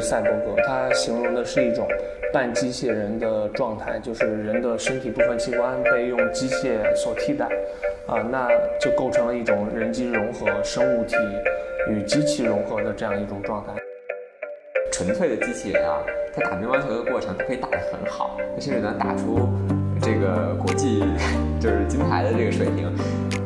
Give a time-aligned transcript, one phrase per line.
[0.00, 1.86] 赛博格，它形容的是一种
[2.32, 7.46] 半机械人的状态，就是人的身体部分器官被用机械所替代，
[8.06, 8.48] 啊，那
[8.80, 11.16] 就构成了一种人机融合、生物体
[11.90, 13.72] 与机器融合的这样一种状态。
[14.92, 15.98] 纯粹的机器人啊，
[16.34, 19.48] 它打乒乓球的过程，它可以打得很好，它甚至能打出
[20.00, 21.04] 这个国际
[21.60, 22.90] 就是金牌的这个水平，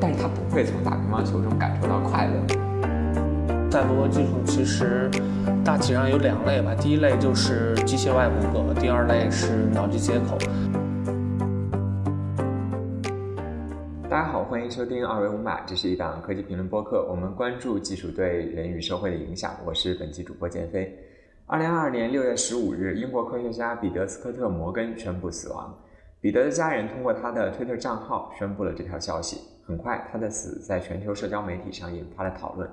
[0.01, 2.70] 但是它不会从打乒乓球中感受到快乐。
[3.71, 5.09] 赛博技术其实
[5.65, 10.37] 大体上有两类吧，第一类就是机械外骨骼，第二类是脑机接口。
[14.11, 19.53] 大家好，欢迎收听二维五码，这是一档科技评论播客，我们关注技术对人与社会的影响。
[19.65, 20.93] 我是本期主播建飞。
[21.47, 25.73] 二零二二年六月十五日，英国科学家彼得斯科特摩根宣布死亡。
[26.21, 29.41] 彼得的家人通过他的推特账号宣布了这条消息。
[29.65, 32.69] 很快，他的死在全球社交媒体上引发了讨论。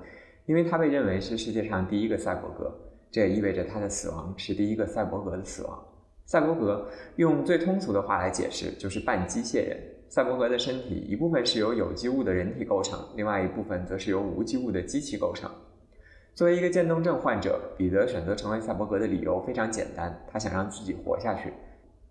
[0.48, 2.74] 因为他被认为是世界上第一个赛博格，
[3.10, 5.78] 这也意味着他的死亡是第一个赛博格的死亡。
[6.24, 9.76] 赛博格用最通俗的话来解释，就是半机械人。
[10.08, 15.50] 赛博格的身体一部分是由有机物的人体构成，另外一部分则是由无机物的机器构成。
[16.34, 21.52] 作为一个渐冻症患者，彼得选择成为赛博格的理由非常简单，他想让自己活下去。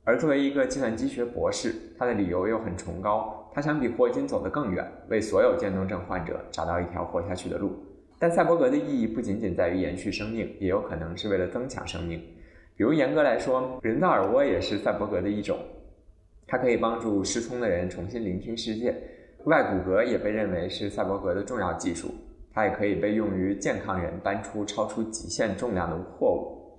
[0.03, 7.71] 而作为一个计算机学博士，他的理由又很崇高，他想比霍金走得更远，为所有渐冻症患者找到一条活下去的路。
[8.19, 12.19] 但赛博格的意义不仅仅在于延续生命，也有可能是为了增强生命。
[12.75, 15.57] 比如严格来说，人造耳蜗也是赛博格的一种，
[16.47, 18.95] 它可以帮助失聪的人重新聆听世界。
[19.45, 22.09] 外骨骼也被认为是赛博格的重要技术，
[22.53, 26.77] 它也可以被用于健康人搬出超出极限重量的货物。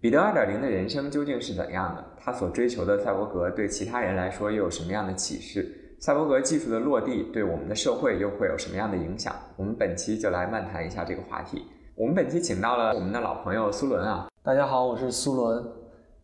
[0.00, 2.04] 彼得2.0的人生究竟是怎样的？
[2.18, 5.87] 他所追求的赛博格对其他人来说又有什么样的启示？
[6.00, 9.34] 赛博格技术的落地对我们的社会又会有什么样的影响？
[9.56, 11.64] 我们本期就来漫谈一下这个话题。
[11.96, 15.64] 我们本期请到了我们的老朋友苏伦啊，大家好，我是苏伦，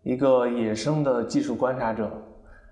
[0.04, 2.08] 一个野生的技术观察者，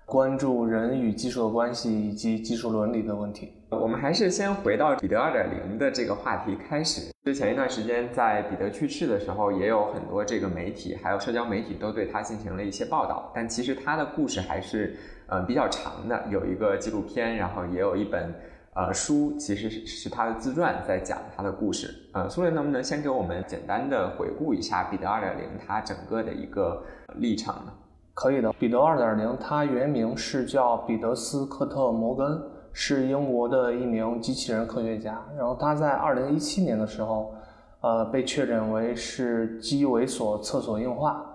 [0.05, 3.51] 关注人与技术的关系以及技术伦理的问题。
[3.69, 7.11] 我们还是先回到彼得二点零的这个话题开始。
[7.25, 14.95] 之前一段时间，在彼得去世的时候，也有很多这个媒体还有社交媒体都对他进行了一些报道，但其实他的故事还是。
[15.27, 18.33] 呃，比较长的有一个纪录片，然后也有一本
[18.75, 21.93] 呃书，其实是是他的自传，在讲他的故事。
[22.13, 26.83] 呃，苏联能不能先给我们简单的回顾一下彼得二点零他整个的一个
[27.15, 27.73] 历程呢？
[28.13, 32.41] 可以的，彼得二点零他原名是叫彼得斯科特摩根，
[32.71, 35.19] 是英国的一名机器人科学家。
[35.35, 37.33] 然后他在二零一七年的时候，
[37.81, 41.25] 呃，被确诊为是肌萎缩厕所硬化，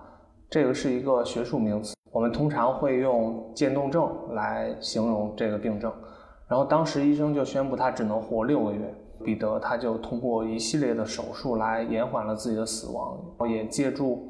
[0.49, 1.93] 这个是一个学术名词。
[2.11, 5.93] 我们通常会用渐冻症来形容这个病症，
[6.47, 8.95] 然后当时医生就宣布他只能活六个月。
[9.21, 14.29] 彼得他就通过一系列的手术来延缓了自己的死亡，也借助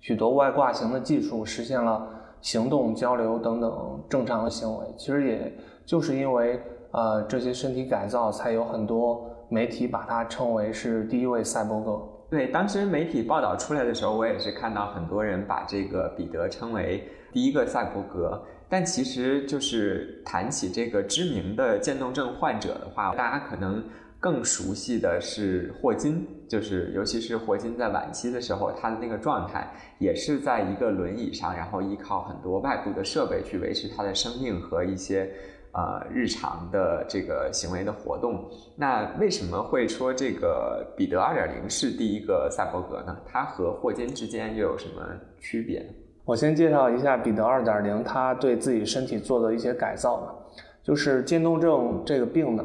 [0.00, 2.08] 许多外挂型的技术实现了
[2.40, 4.86] 行动、交流等等正常的行为。
[4.96, 5.52] 其实也
[5.84, 6.58] 就是因为
[6.92, 12.02] 呃这些身体改造，才有很多媒体把他称为是第一位赛博格。
[12.34, 18.44] 对，当时媒体报道出来的时候，我也是看到很多人把这个彼得称为第一个赛博格。
[18.68, 23.84] 但其实，就是谈起这个知名的渐冻症患者的话，大家可能
[24.18, 35.30] 更熟悉的是霍金，就是尤其是霍金在晚期的时候，他的那个状态也是在一个轮椅上，然后依靠很多外部的设备去维持他的生命和一些。
[35.74, 38.44] 呃，日常的这个行为的活动，
[38.76, 43.16] 那为什么会说这个彼得二点零是第一个赛博格呢？
[43.26, 45.02] 它和霍金之间又有什么
[45.40, 45.84] 区别？
[46.24, 50.34] 我先介绍一下彼得二点零，他对自己身体做的一些改造吧。
[50.82, 52.64] 就是渐冻症这个病呢，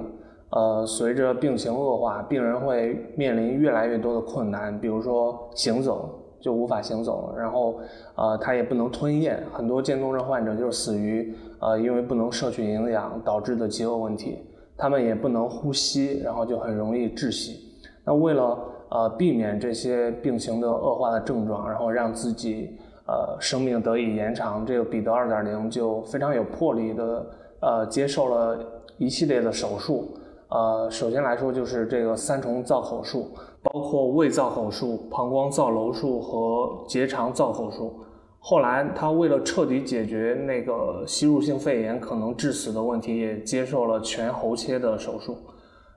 [0.51, 6.18] 呃，随着病情恶化，病人会面临越来越多的困难，比如说行走。
[6.39, 7.79] 就无法行走了，然后，
[8.15, 14.39] 呃，他也不能吞咽，很多渐冻症患者就是死于，呃，因为不能摄取营养导致的饥饿问题，
[14.77, 17.59] 他们也不能呼吸，然后就很容易窒息。
[18.05, 18.57] 那为了
[18.89, 27.25] 呃避免这些病情的恶化的症状，然后让自己呃生命得以延长，这个彼得二点零就非常有魄力的
[27.59, 28.57] 呃接受了
[28.97, 30.13] 一系列的手术，
[30.47, 33.29] 呃，首先来说就是这个三重造口术。
[33.61, 37.93] 包括胃造口术、膀胱造瘘术和结肠造口术。
[38.41, 45.35] 后来，他为了彻底解决那个吸入性肺炎可能致死的问题，也接受了全喉切的手术。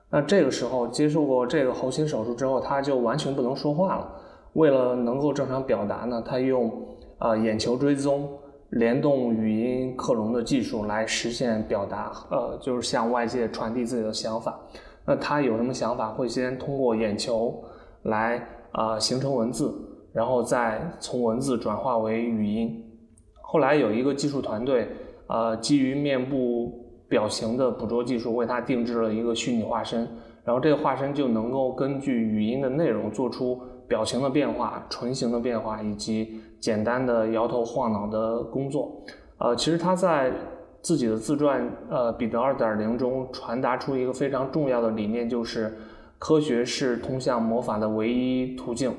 [0.09, 4.11] 那这个时候，接受过这个喉切手术之后，他就完全不能说话了。
[4.53, 6.69] 为了能够正常表达呢，他用
[7.17, 8.29] 啊眼球追踪、
[8.71, 14.59] 联动语音克隆的技术来实现表达，呃，就是向外界传递自己的想法。
[15.05, 17.63] 那他有什么想法，会先通过眼球
[18.03, 19.73] 来啊形成文字，
[20.13, 22.83] 然后再从文字转化为语音。
[23.41, 24.87] 后来有一个技术团队，
[25.27, 26.71] 呃，基于面部
[27.07, 30.07] 表情的捕捉技术，为他定制了一个虚拟化身，
[30.43, 39.03] 然后这个化身就能够根据语音的内容做出表情的变化、唇形的变化以及简单的摇头晃脑的工作。
[39.37, 40.31] 呃，其实他在
[40.83, 45.73] 自己的自传呃《彼得二点零》中传达出一个非常重要的理念，就是
[46.19, 48.93] 科学是通向魔法的唯一途径。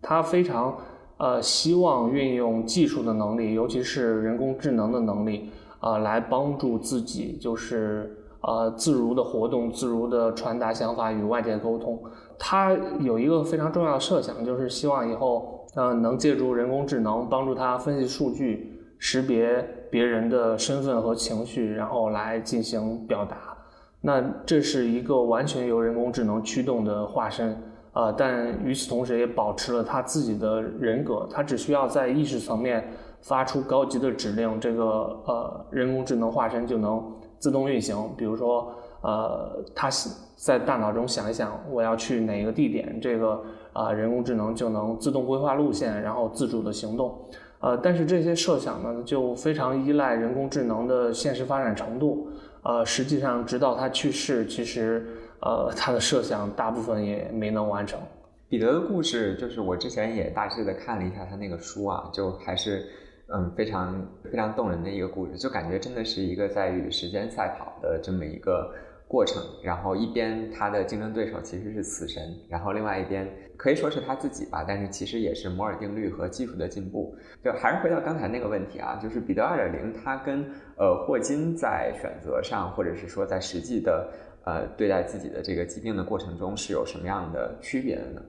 [0.00, 0.76] 他非常
[1.18, 5.50] 呃希望运用技术的能力，尤其是人工智能的能力，
[5.80, 12.02] 呃，来帮助自己，就是呃自如的活动、自如的传达想法与外界沟通。
[12.38, 23.36] 他有一个非常重要的设想，就是希望以后呃能借助人工智能帮助他分析数据、识别别人的身份和情绪，然后来进行表达。
[24.00, 27.54] 那这是一个完全由人工智能驱动的化身。
[27.92, 32.88] 呃，但与此同时也保持了他自己的人格，他只需要在意识层面
[33.20, 34.84] 发出高级的指令，这个
[35.26, 37.04] 呃人工智能化身就能
[37.38, 37.94] 自动运行。
[38.16, 38.72] 比如说，
[39.02, 39.90] 呃，他
[40.36, 43.42] 在大脑中想一想我要去哪个地点，这个
[43.74, 47.14] 啊人工智能就能自动规划路线，然后自主的行动。
[47.62, 52.28] 呃，但是这些设想呢，就非常依赖人工智能的现实发展程度。
[52.62, 55.06] 呃，实际上直到他去世，其实。
[55.44, 57.98] 呃，他的设想大部分也没能完成。
[58.48, 62.86] 彼得的故事，就是我之前也大致的看了一下他那个书啊，就还是
[63.26, 68.72] 嗯非常非常动人的一个故事，就感觉真的是一个在与时间赛跑的这么一个
[69.08, 69.42] 过程。
[69.64, 73.28] 然后一边他的竞争对手其实是死神，然后另外一边
[73.62, 77.14] 可以说是他自己吧，但是其实也是摩尔定律和技术的进步。
[77.44, 80.44] 就还是回到刚才那个问题啊，就是彼得二点零，他跟
[80.76, 84.08] 呃霍金在选择上，或者是说在实际的。
[84.44, 88.20] 呃，对待自己的这个疾病的过程中是有什么样的区别的呢？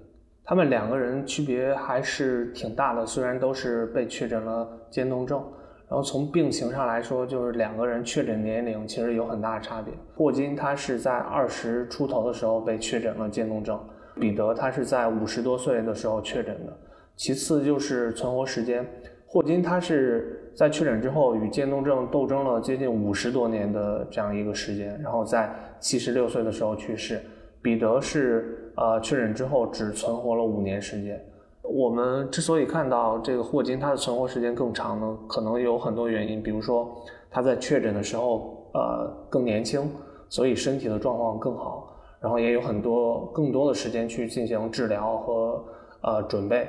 [0.44, 5.44] 他们两个人区别还是挺大的，虽然都是被确诊了渐冻症，
[5.90, 9.92] 然后从病情上来说，就是两个人确诊年龄其实有很大的差别。
[10.16, 13.84] 霍金他是在二十出头的时候被确诊了渐冻症，
[14.20, 16.74] 彼得他是在五十多岁的时候确诊的。
[17.16, 18.86] 其次就是存活时间，
[19.26, 20.40] 霍金他是。
[20.56, 27.20] 在确诊之后，与渐冻症斗争了接近五十多年的这样一个时间，然后在七十六岁的时候去世。
[27.60, 31.20] 彼得是呃确诊之后只存活了五年时间。
[31.64, 36.88] 我们之所以看到这个霍金他的存活时间更长呢，可能有很多原因，比如说
[37.32, 39.90] 他在确诊的时候呃更年轻，
[40.30, 41.93] 所以身体的状况更好，
[42.24, 45.62] 然后也有很多更多的时间去进行治疗和
[46.00, 46.66] 呃准备。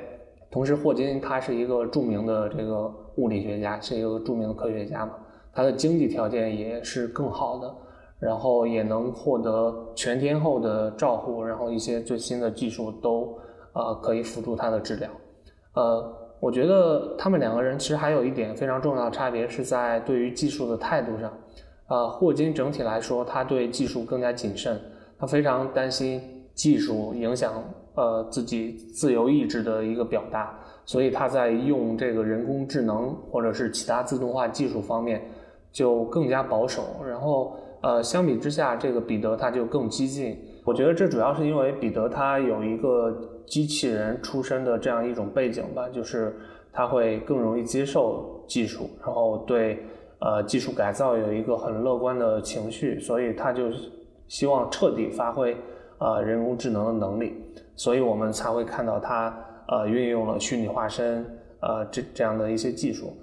[0.51, 5.13] 同时，霍金他是一个著名的这个物理学家，是一个著名的科学家嘛，
[5.53, 7.73] 他的经济条件也是更好的，
[8.19, 13.37] 然后也能获得全天候的照护，然后一些最新的技术都
[13.73, 15.09] 呃可以辅助他的治疗。
[15.73, 21.31] 呃，我觉得他们两个人其实还有一点非常重要的差别是在对于技术的态度上。
[21.87, 24.79] 呃，霍金整体来说，他对技术更加谨慎，
[25.25, 26.21] 非常担心
[26.53, 27.63] 技术影响。
[27.97, 35.21] 呃，自己自由意志的一个表达，所以他在用这个人工智能或者是其他自动化技术方面
[35.71, 36.83] 就更加保守。
[37.07, 40.37] 然后，呃，相比之下，这个彼得他就更激进。
[40.65, 43.17] 我觉得这主要是因为彼得他有一个
[43.47, 46.35] 机器人出身的这样一种背景吧，就是
[46.73, 49.79] 他会更容易接受技术，然后对
[50.19, 53.69] 呃技术改造有一个很乐观的情绪，所以他就
[54.27, 55.55] 希望彻底发挥
[55.99, 57.41] 呃人工智能的能力。
[57.75, 59.35] 所以我们才会看到他
[59.67, 61.25] 呃运用了虚拟化身
[61.59, 63.13] 呃这这样的一些技术。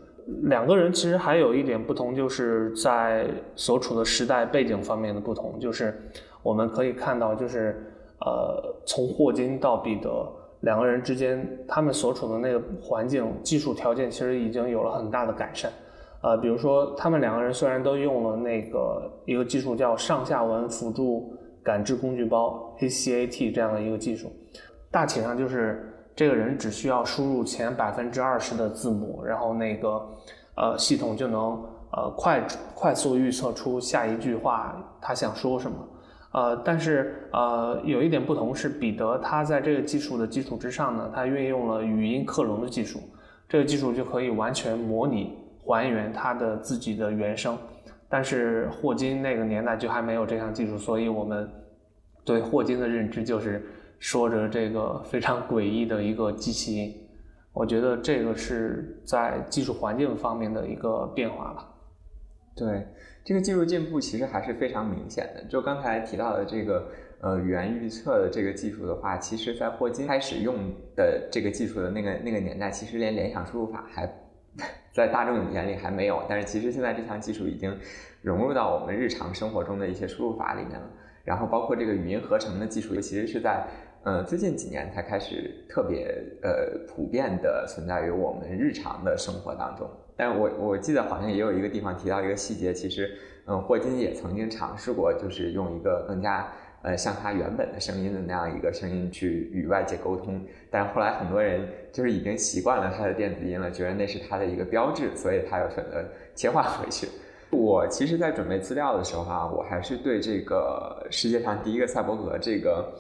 [0.42, 5.59] 两个人其实还有一点不同，就是在所处的时代背景方面的不同。
[5.59, 6.00] 就是
[6.42, 10.11] 我们可以看到，就是呃从霍金到彼得
[10.61, 15.73] 两个人之间，他们所处的那个环境技术条件其实已经有了很大的改善。
[16.23, 21.37] 呃，比如说他们两个人虽然都用了那个一个技术叫上下文辅助。
[21.64, 24.33] 感知工具包 ACAT 这样的一个技术，
[24.91, 30.05] 大体上就是这个人只需要输入前百分之二十的字母，然后那个
[30.57, 35.76] 呃系统就能呃快快速预测出下一句话他想说什么。
[36.33, 42.99] 呃，但是呃有一点不同是，彼得他在这个技术的基础之上呢，他运用了语音克隆的技术，
[43.49, 47.57] 这个技术就可以完全模拟还原他的自己的原声。
[48.09, 51.49] 但是霍金那个年代就还没有这项技术，所以我们
[52.25, 53.64] 对霍金的认知就是
[53.99, 56.95] 说着这个非常诡异的一个机器音。
[57.54, 61.69] 我觉得这个是在技术环境方面的一个变化吧。
[62.54, 62.87] 对，
[63.25, 65.42] 这个技术进步其实还是非常明显的。
[65.45, 66.87] 就刚才提到的这个
[67.21, 70.54] 呃语言预测的这个技术的话，其实在霍金开始用
[70.95, 74.07] 的这个技术的那个那个年代，其实连联想输入法还
[74.92, 76.23] 在大众眼里还没有。
[76.28, 77.76] 但是其实现在这项技术已经
[78.21, 80.90] 融入到我们日常生活中的一些输入法里面了。
[81.25, 83.64] 然后包括这个语音合成的技术，其实是在
[84.02, 86.06] 呃最近几年才开始特别
[86.42, 89.88] 呃普遍的存在于我们日常的生活当中。
[90.16, 93.16] 但我我记得好像也有一个地方提到一个细节，其实，
[93.47, 96.52] 嗯，霍金也曾经尝试过，就是用一个更加
[96.83, 107.09] 呃像他原本的声音的那样一个声音去与外界沟通，但后来很多人就是已经习惯了他的电子音了，觉得那是他的一个标志，所以他又选择切换回去。
[107.51, 112.93] 我其实，在准备资料的时候啊，我还是对这个世界上第一个赛博格这个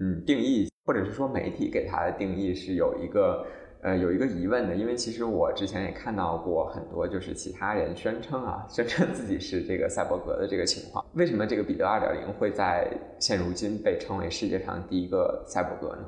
[0.00, 3.46] 嗯定义，或者是说媒体给他的定义是有一个。
[3.80, 11.04] 呃，有一个疑问的，因为其实我之前也看到过很多，就是其他人宣称啊， 宣称自己是这个赛博格的这个情况。
[11.14, 16.02] 为什么这个彼得二点零会在现如今被称为世界上第一个赛博格呢？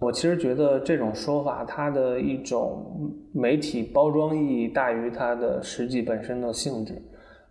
[0.00, 7.00] 我其实觉得这种说法，它的一种媒体包装意义大于它的实际本身的性质。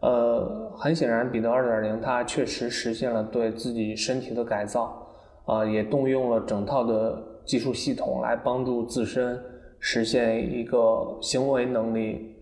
[0.02, 5.08] 呃，很显然，彼得二点零它确实实现了对自己身体的改造，
[5.46, 9.40] 啊，也动用了整套的技术系统来帮助自身。
[9.84, 12.36] 实现一个行为能力、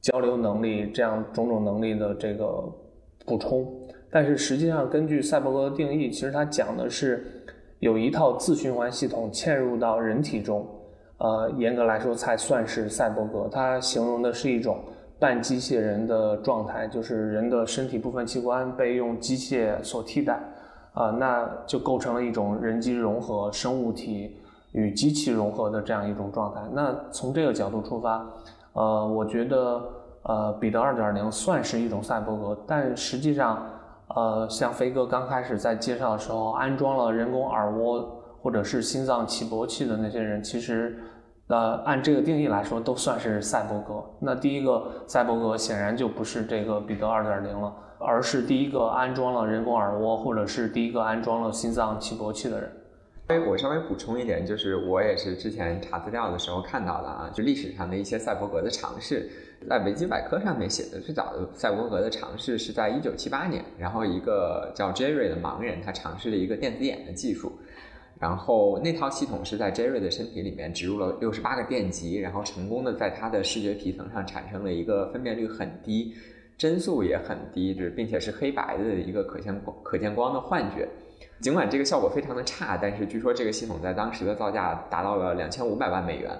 [0.00, 2.64] 交流能力这样种种能力的这个
[3.26, 3.70] 补充，
[4.10, 7.26] 但是实际上根据赛博格的定义，其实它讲的是
[7.80, 10.66] 有一套自循环系统嵌入到人体中，
[11.18, 13.46] 呃，严格来说才算是赛博格。
[13.52, 14.82] 它形容的是一种
[15.18, 20.40] 半机械人的状态，就是人的身体部分器官被用机械所替代，
[20.94, 24.38] 啊，那就构成了一种人机融合生物体。
[24.76, 26.60] 与机器融合的这样一种状态。
[26.72, 28.26] 那从这个角度出发，
[28.74, 29.82] 呃，我觉得，
[30.24, 33.64] 呃，彼得二点零算是一种赛博格，但实际上，
[34.14, 40.98] 呃，像飞哥刚开始在介绍的时候安装了人工耳蜗或者是心脏起搏器的那些人，其实，
[41.46, 44.04] 呃，按这个定义来说都算是赛博格。
[44.20, 52.70] 那第一个赛博格显然就不是这个彼得二点零了，而是第一个安装了人工耳蜗或者是第一个安装了心脏起搏器的人。
[53.28, 59.28] 哎，我稍微补充一点，就是我也是之前查资料的时候看到的啊，就历史上的一些赛博格的尝试，
[59.68, 67.50] 在维基百科上面写的最早的赛博格的尝试是在一九七八年，然后一个叫 Jerry 的盲人，他尝试了一个电子眼的技术，
[68.20, 76.14] 然后那套系统是在 Jerry 的身体里面植入了六十八个电极，然后成功的在他的视觉皮层上产生了一个分辨率很低、
[76.56, 80.88] 帧数也很低，就是并且是黑白的一个可见光、可见光的幻觉。
[81.40, 86.30] 尽管这个效果非常的差，但是据说这个系统在当时的造价达到了两千五百万美元，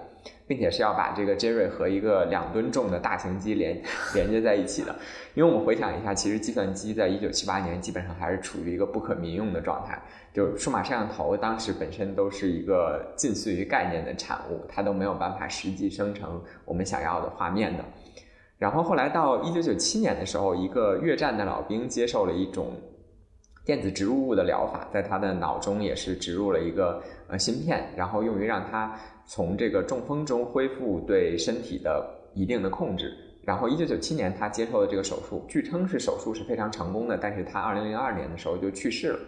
[0.48, 3.82] 并且是要把这个 Jerry 和一个两吨重的大型机连
[4.14, 4.96] 连接在一起的。
[5.34, 10.00] 因为我们回想一下，其实计算机在一九七八年基本上还是处于一个不可民用的状态，
[10.32, 17.84] 就数码摄像头当时本身都是一个近似于概念的产物，它都没有办法实际生成我们想要的画面的。
[18.58, 22.72] 然后后来到一九九七年的时候，一个越战的老兵接受了一种。
[23.66, 28.94] 电子植入物的疗法，在他的脑中也是植入了一个呃芯片，然后用于让他
[29.26, 33.12] 从这个中风中恢复对身体的一定的控制。
[33.44, 39.18] 然后，一九九七年他接受了这个手术，据称是手术是非常成功的，但是他二零零二年的时候就去世了。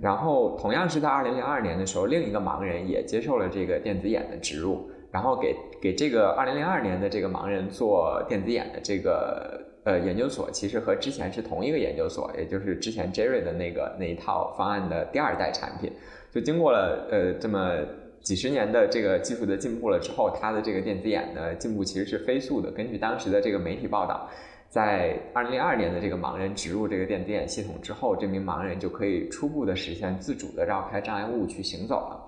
[0.00, 9.69] 然后，同样是在二零零二年的时候，另一个盲人也接受了这个电子眼的植入，然后给给这个二零零二年的这个盲人做电子眼的这个。
[9.84, 15.90] 呃，研究所其实和之前是同一个研究所，也就是之前 Jerry 的那个那一套方案的第二代产品。
[16.30, 17.76] 就经过了呃这么
[18.20, 22.70] 几十年的这个技术的进步了之后，它的这个电子眼的进步其实是飞速的。
[22.70, 24.28] 根据当时的这个媒体报道，
[24.68, 32.20] 在二零零二年的这个盲人植入这个电子眼系统之后，这名盲人就可以初步的实现自主的绕开障碍物去行走了。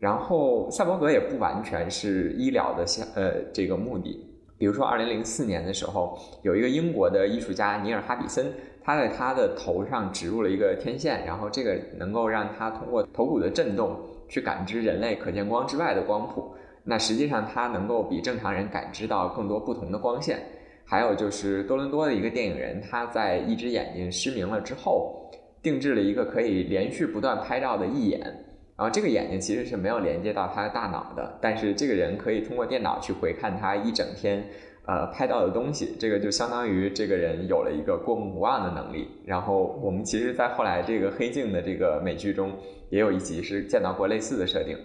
[0.00, 4.28] 然后赛博格也不完全是医疗的相呃这个目的。
[4.56, 16.54] 比如说，二零零四年的时候，有一个英国的艺术家尼尔哈比森，他在他的头上植入了一个天线，然后这个能够让他通过头骨的震动去感知人类可见光之外的光谱。
[16.84, 20.38] 那实际上，他能够比正常人感知到更多不同的光线。
[20.84, 25.30] 还有就是多伦多的一个电影人，他在一只眼睛失明了之后，
[25.62, 28.43] 定制了一个可以连续不断拍照的义眼。
[28.76, 34.44] 然后这个眼睛其实是没有连接到他的大脑的，但是这个人可以通过电脑去回看他一整天，
[34.86, 39.08] 呃，拍到的东西，这个就相当于这个人有了一个过目不忘的能力。
[39.24, 42.52] 然后我们其实，在后来这个黑镜的这个美剧中，
[42.90, 44.76] 也有一集是见到过类似的设定。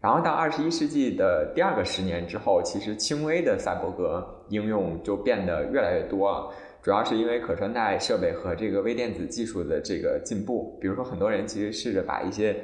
[0.00, 6.52] 然后到二十一世纪的第二个十年之后，其实轻微的赛博格应用就变得越来越多了。
[6.82, 10.78] 主要是因为可穿戴设备和这个微电子技术的这个进步。
[10.80, 12.54] 比如说，很多人其实试着把一些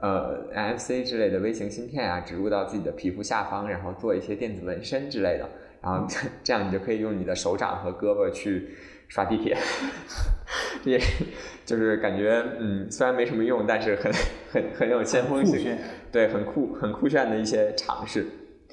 [0.00, 5.48] 呃 NFC 之类的微型芯片啊植入到自己的皮肤下方，然后做一些电子纹身之类的，
[5.82, 6.06] 然后
[6.42, 8.70] 这样你就可以用你的手掌和胳膊去
[9.08, 9.56] 刷地铁。
[10.84, 10.98] 也
[11.66, 14.10] 就是感觉，嗯，虽然没什么用，但是很
[14.50, 15.76] 很很有先锋性，
[16.10, 18.26] 对，很酷很酷炫的一些尝试。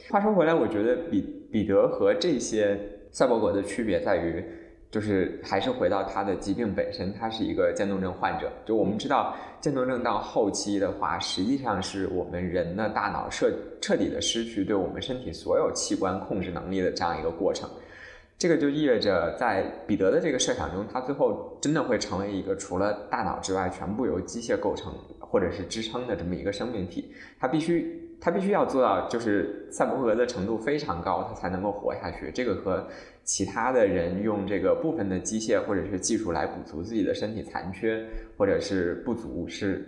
[0.10, 2.80] 话说回来，我觉得彼彼得和这些
[3.12, 4.44] 赛博格的区别在于，
[4.90, 8.52] 就是还是回到他的疾病本身，他是一个渐冻症患者。
[8.66, 13.52] 就我们知道，渐冻症到后期的话，实际上是我们人的大脑彻
[13.82, 17.70] 彻底的失去对我们身体所有器官控制能力的这样一个过程。
[18.38, 27.12] 这个就意味着，在彼得的这个设想中，他最后真的会成为一个除了大脑之外全部由机械构成或者是支撑的这么一个生命体。
[27.40, 32.32] 他必须，他必须要做到，就是赛博格的程度非常高，他才能够活下去。
[32.32, 32.88] 这个和
[33.24, 38.08] 其他的人用这个部分的机械或者是技术来补足自己的身体残缺
[38.38, 39.86] 或者是不足是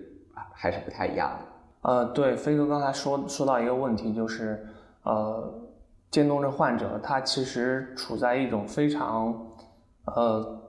[0.53, 1.89] 还是不太一样的。
[1.89, 4.65] 呃，对，飞哥刚才说说到一个问题，就是
[5.03, 5.65] 呃。
[6.11, 9.31] 渐冻症患者，他其实处在一种非常，
[10.05, 10.59] 呃，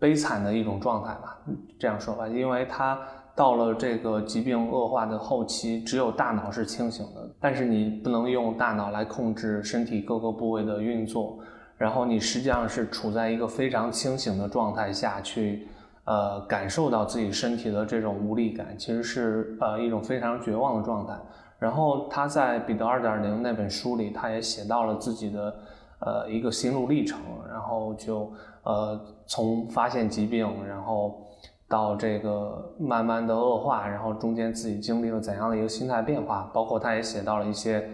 [0.00, 1.40] 悲惨的一种状态吧。
[1.78, 2.98] 这样说吧，因为他
[3.38, 11.38] 到了这个疾病恶化的后期，只有大脑是清醒的，但是你不能用大脑来控制身体各个部位的运作，
[11.76, 15.68] 然后你实际上是处在一个非常清醒的状态下去，
[16.02, 21.14] 呃，感受到自己身体的这种无力感，其实是呃一种非常绝望的状态。
[21.60, 25.54] 然后他在《彼得二点零》那本书里，他也写到了自己的
[26.00, 28.32] 呃一个心路历程，然后就
[28.64, 31.24] 呃从发现疾病，然后
[31.68, 37.88] 到这个慢慢的恶化，然后中间自己经历了怎样的一个心态变化，包括他也写到了一些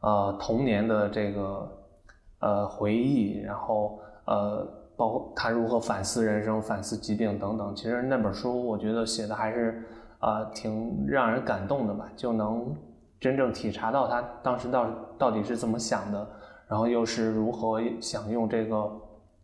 [0.00, 1.68] 呃童年的这个
[2.40, 4.66] 呃回忆，然后呃
[4.96, 7.74] 包括他如何反思人生、反思疾病等等。
[7.74, 9.82] 其实那本书我觉得写的还是
[10.18, 12.76] 啊挺让人感动的吧，就能。
[13.20, 16.28] 真正体察到他当时到到底是怎么想的，
[16.68, 18.92] 然后又是如何想用这个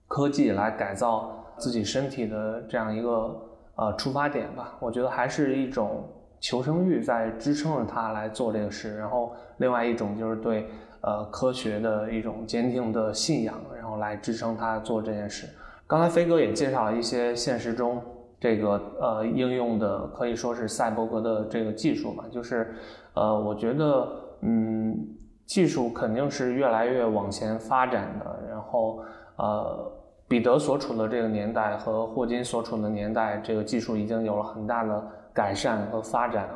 [0.07, 3.35] 科技来改造自己身体的这样一个
[3.81, 4.77] 呃出发点吧。
[4.79, 6.05] 我觉得还是一种
[6.39, 10.69] 求生欲在支撑着他来做这个事，然后另外一种就是对
[11.01, 15.49] 呃科学的一种坚定的信仰，然后来支撑他做这件事。
[15.87, 18.01] 刚才飞哥也介绍了一些现实中
[18.39, 22.75] 这个呃应用的可以说是赛博格的这个技术嘛，就是。
[23.13, 24.09] 呃，我觉得，
[24.43, 24.97] 嗯，
[25.45, 28.41] 技术肯定是越来越往前发展的。
[28.49, 29.03] 然后，
[29.35, 29.93] 呃，
[30.31, 36.49] 彼得所处的这个年代和霍金所处的年代，这个技术已经有了很大的改善和发展。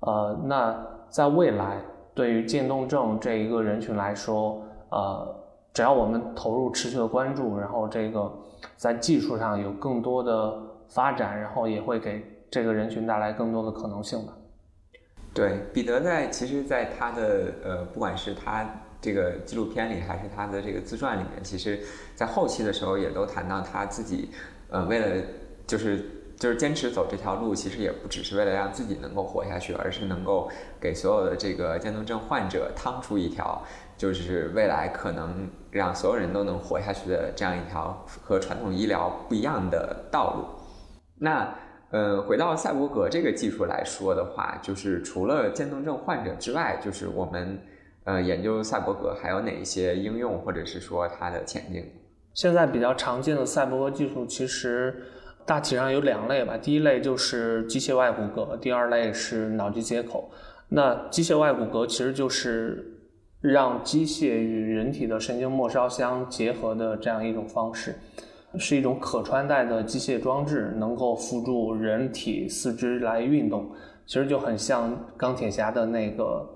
[0.00, 1.80] 呃，那在未来，
[2.14, 5.34] 对于渐冻症这一个人群来说，呃，
[5.72, 8.30] 只要我们投入持续的关注，然后这个
[8.76, 10.54] 在技术上有更多的
[10.86, 14.34] 发展，然后也会给这个人群带来更多的可能性吧。
[15.32, 18.62] 对，彼得在其实，在他的呃，不管是他
[19.06, 21.78] 这个纪录片里，还是他的这个自传里面，其实，
[22.16, 24.30] 在后期的时候也都谈到他自己，
[24.68, 25.22] 呃，为了
[25.64, 26.04] 就是
[26.36, 33.62] 就是坚持走这条路，其实也不只是为了让自己能够活下去，而是能够给所有的这个渐冻症患者趟出一条，
[33.96, 40.44] 就是未来可能让所有人都能活下去的这样一条和传统医疗不一样的道路。
[41.20, 41.54] 那。
[41.92, 47.60] 呃，回到赛博格这个技术来说的话，就是除了渐冻症患者之外，就是我们
[48.06, 51.84] 呃研究赛博格还有哪一些应用，或者是说它的前景？
[52.32, 55.02] 现在比较常见的赛博格技术其实
[55.44, 56.56] 大体上有两类吧。
[56.56, 60.30] 第一类就是机械外骨骼，第二类是脑机接口。
[60.68, 62.84] 那机械外骨骼其实就是
[63.40, 67.94] 让机械与人体的神经末梢相结合的这样一种方式。
[68.58, 73.70] 是一种可穿戴的机械装置，能够辅助人体四肢来运动，
[74.06, 76.48] 其实就很像钢铁侠的那个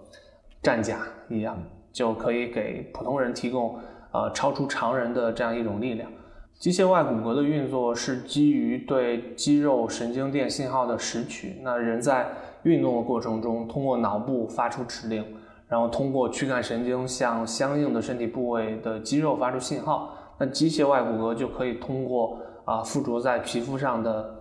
[0.62, 1.56] 战甲一样，
[1.92, 3.78] 就可以给普通人提供
[4.12, 6.10] 呃超出常人的这样一种力量。
[6.58, 12.28] 机械外骨骼的运作是基于对肌肉神经电信号的拾取，那人在
[12.64, 15.24] 运动的过程中，通过脑部发出指令，
[15.68, 20.14] 然后通过躯干神经向相应的身体部位的肌肉发出信号。
[20.36, 24.34] 那机械外骨骼就可以通过啊附着在皮肤上的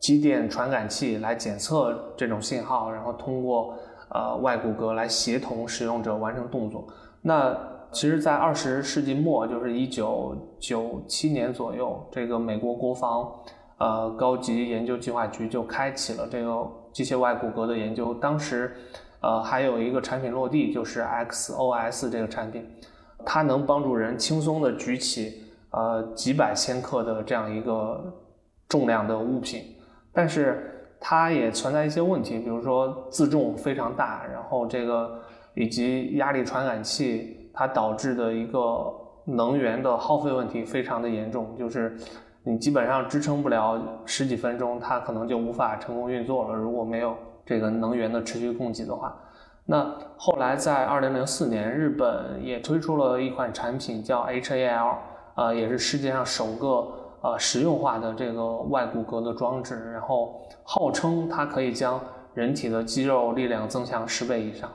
[0.00, 3.74] 肌电传感器来检测这种信号，然后通过
[4.10, 6.86] 呃外骨骼来协同使用者完成动作。
[7.22, 7.56] 那
[7.92, 13.28] 其实，在二十世纪末，就是一九九七年左右，这个美国国防
[13.78, 18.14] 呃高级研究计划局就开启了这个机械外骨骼的研究。
[18.14, 18.72] 当时
[19.20, 22.64] 呃还有一个产品落地，就是 XOS 这个产品。
[23.26, 25.42] 它能帮助人轻松地举起
[25.72, 28.00] 呃几百千克的这样一个
[28.68, 29.62] 重量的物品，
[30.12, 30.69] 但是
[31.00, 35.18] 它也存在一些问题，比如说自重非常大，然后这个
[35.54, 38.92] 以及压力传感器它导致的一个
[39.24, 41.96] 能源的耗费问题非常的严重，就是
[42.42, 46.54] 你基本上支撑不了十几分钟，它可能就无法成功运作了。
[46.54, 49.16] 如果没有这个能源的持续供给的话，
[49.66, 54.96] 那后来在二零零四年，日本也推出了一款产品叫 HAL，
[55.36, 56.88] 呃，也是世界上首个
[57.22, 62.00] 呃实用化的这个外骨骼的装置，然后号称它可以将
[62.34, 64.70] 人体的肌肉力量增强十倍以上，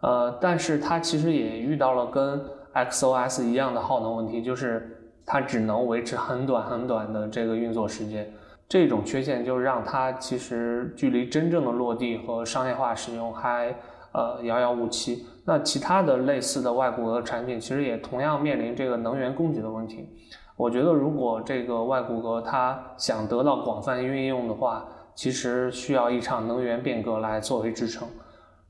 [0.00, 2.40] 呃，但是它其实也遇到了跟
[2.74, 8.32] XOS 一样的耗能问题，就是它只能维持很短很短的这个运作时间。
[8.68, 13.74] 这种缺陷就让它其实距离真正的落地和商业化使用还
[14.12, 15.26] 呃遥遥无期。
[15.44, 20.08] 那其他的类似的外骨骼产品其实也同样面临这个能源供给的问题。
[20.56, 28.06] 我觉得如果这个外骨骼它想得到广泛运用的话，其实需要一场能源变革来作为支撑。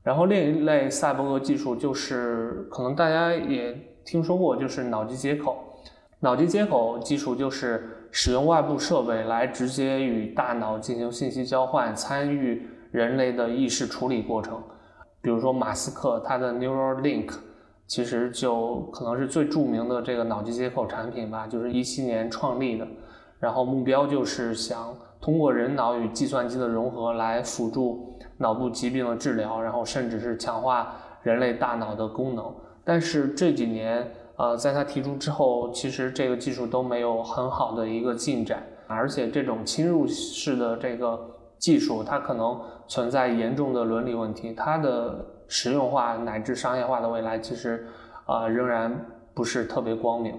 [0.01, 5.57] 然后另一类赛博格技术就是可能大家也听说过，就是脑机接口。
[6.19, 14.61] 脑机接口技术就是使用外部设备来直接与大脑进行信息交换，参与人类的意识处理过程。
[15.21, 17.29] 比如说马斯克他的 Neuralink，
[17.87, 22.87] 其实就可能是最著名的这个脑机接口产品吧，就是一七年创立的。
[23.39, 32.53] 然后目标就是想通过人脑与计算机的融合来辅助脑部疾病的治疗，然后甚至是强化人类大脑的功能。
[32.83, 34.11] 但是这几年。
[34.35, 41.23] 呃，在他提出之后，其实这个技术都没有很好的一个进展，而且这种侵入式的这个
[41.59, 47.85] 技术，它可能存在严重的伦理问题，它的实用化乃至商业化的未来，其实
[48.25, 50.33] 啊仍然不是特别光明。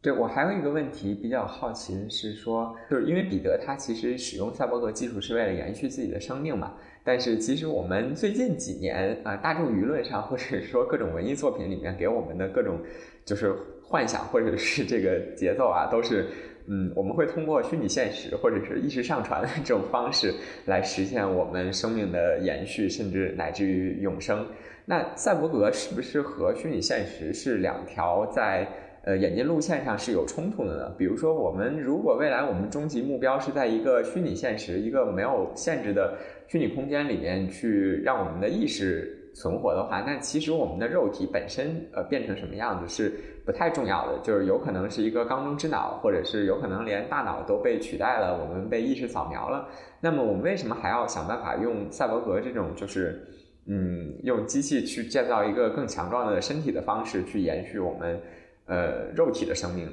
[0.00, 6.74] 对我还有一个问题比较好奇的是说，就是因为彼得他其实使用赛博格技术是为了延续自己的生命嘛。
[7.04, 12.78] 但是其实我们最近几年啊，大众舆论上或者说各种文艺作品里面给我们的各种
[13.24, 16.28] 就是幻想或者是这个节奏啊，都是
[16.66, 20.32] 嗯，我们会通过虚拟现实或者是意识上传的这种方式
[20.66, 24.46] 来实现我们生命的延续，甚至乃至于永生。
[24.84, 28.68] 那赛博格是不是和虚拟现实是两条在？
[29.04, 30.94] 呃，演进路线上是有冲突的呢。
[30.96, 49.68] 比如说，我们如果未来我们终极目标是在一个虚拟现实、一个没有限制的虚拟空间里面去让我们的意识存活的话，那其实我们的肉体本身呃变成什么样子是不太重要的，就是有可能是一个缸中之脑，或者是有可能连大脑都被取代了，我们被意识扫描了。
[50.00, 53.26] 那么我们为什么还要想办法用赛博格这种就是
[53.66, 58.20] 嗯用机器去建造一个更强壮的身体的方式去延续我们？
[58.66, 59.88] 呃，肉体的生命。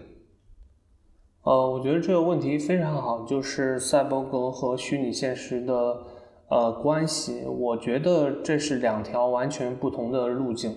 [1.41, 5.97] 呃，我觉得这个问题非常好，就是赛博格和虚拟现实的
[6.49, 7.45] 呃关系。
[7.45, 10.75] 我觉得这是两条完全不同的路径。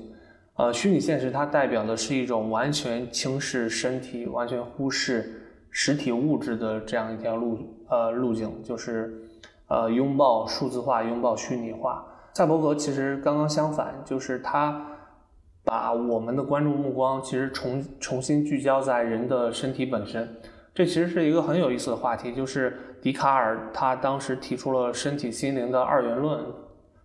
[0.56, 7.58] 呃，虚拟现实它代表的是一种完全轻视身体、完全忽视实体物质的这样一条路
[7.88, 9.22] 呃路径，就是
[9.68, 12.06] 呃拥抱数字化、拥抱虚拟化。
[12.34, 14.86] 赛博格其实刚刚相反，就是它。
[15.64, 20.28] 把我们的关注目光其实重重新聚焦在人的身体本身，
[20.74, 22.32] 这其实是一个很有意思的话题。
[22.32, 26.40] 就是笛卡尔他当时提出了身体心灵的二元论，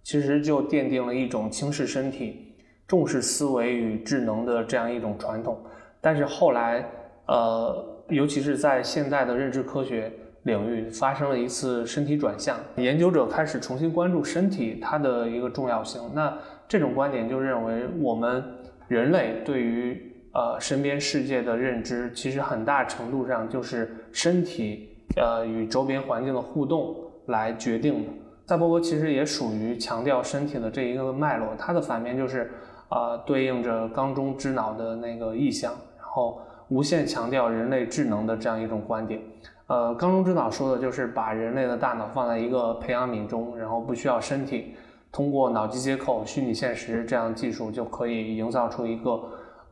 [0.03, 2.55] 其实就奠定了一种轻视身体、
[2.87, 5.59] 重视思维与智能的这样一种传统。
[5.99, 6.85] 但是后来，
[7.25, 10.09] 呃，尤其是在现代的认知科学
[10.43, 16.01] 领域，发生了一次身体转向，研究者开始重新关注身体它的一个重要性。
[16.13, 16.37] 那
[16.69, 18.41] 这种观点就认为，我们
[18.87, 20.06] 人类对于
[20.37, 26.95] 呃身边世界的认知，其实很大程度上就是身体呃与周边环境的互动
[27.25, 28.11] 来决定的。
[28.45, 32.51] 赛博格其实也属于强调身体的这一个脉络，它的反面就是
[32.87, 39.19] 啊对应着缸中之脑的那个意象，然后无限强调人类智能的这样一种观点。
[39.65, 44.75] 呃，缸中之脑说的就是把人类的大脑放在一个培养皿中，然后不需要身体。
[45.11, 49.19] 通过脑机接口、虚拟现实这样技术，就可以营造出一个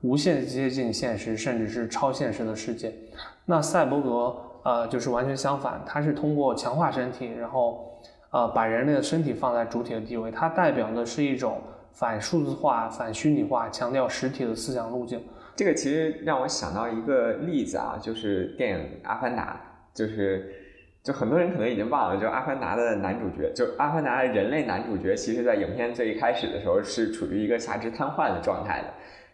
[0.01, 2.93] 无限接近现实，甚至是超现实的世界。
[3.45, 7.99] 那赛博格呃就是完全相反，它是通过强化身体，然后
[8.31, 15.23] 呃把人类的身体放在主体的地位，它代表的是一种反数字化、反虚拟化、强调实体的思想路径。
[15.55, 19.62] 这个其实让我想到一个例子啊，就是电影《阿凡达》，
[19.97, 20.62] 就是。
[21.05, 28.88] 就很多人可能已经忘了，就《阿凡达》的男主角，就《阿凡达》人类男主角，其实在影片最一开始的时候是处于一个下肢瘫痪的状态的。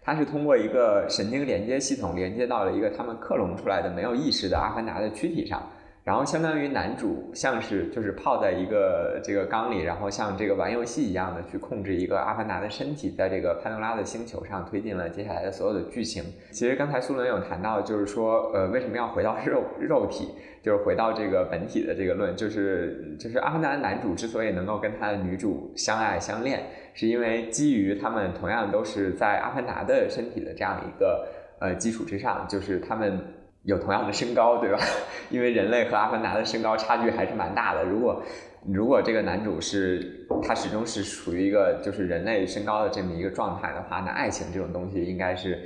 [0.03, 5.61] 它是通过一个神经连接系统连接到了一个他们克隆出来的没有意识的阿凡达的躯体上。
[6.03, 16.23] 然后相当于男主像是就是泡在一个这个缸里，然后像这个玩游戏一样的去控制一个阿凡达的身体，在这个潘多拉的星球上推进了接下来的所有的剧情。
[16.49, 20.29] 其实刚才苏伦有谈到，就是说呃为什么要回到 肉肉体，
[20.63, 26.63] 就是回到这个本体的这个论，就是就是阿凡达的男主之所以能够跟他的女主相爱相恋，
[26.95, 31.27] 是因为基于他们同样都是在阿凡达的身体的这样一个
[31.59, 33.19] 呃基础之上，就是他们。
[33.63, 34.79] 有同样的身高，对吧？
[35.29, 37.83] 因为人类和阿凡达的身高差距还是蛮大的。
[37.83, 38.21] 如果
[38.67, 45.59] 如果这个男主是他始终是处于一个就是人类身高的这么一个状态的话，那爱情这种东西应该是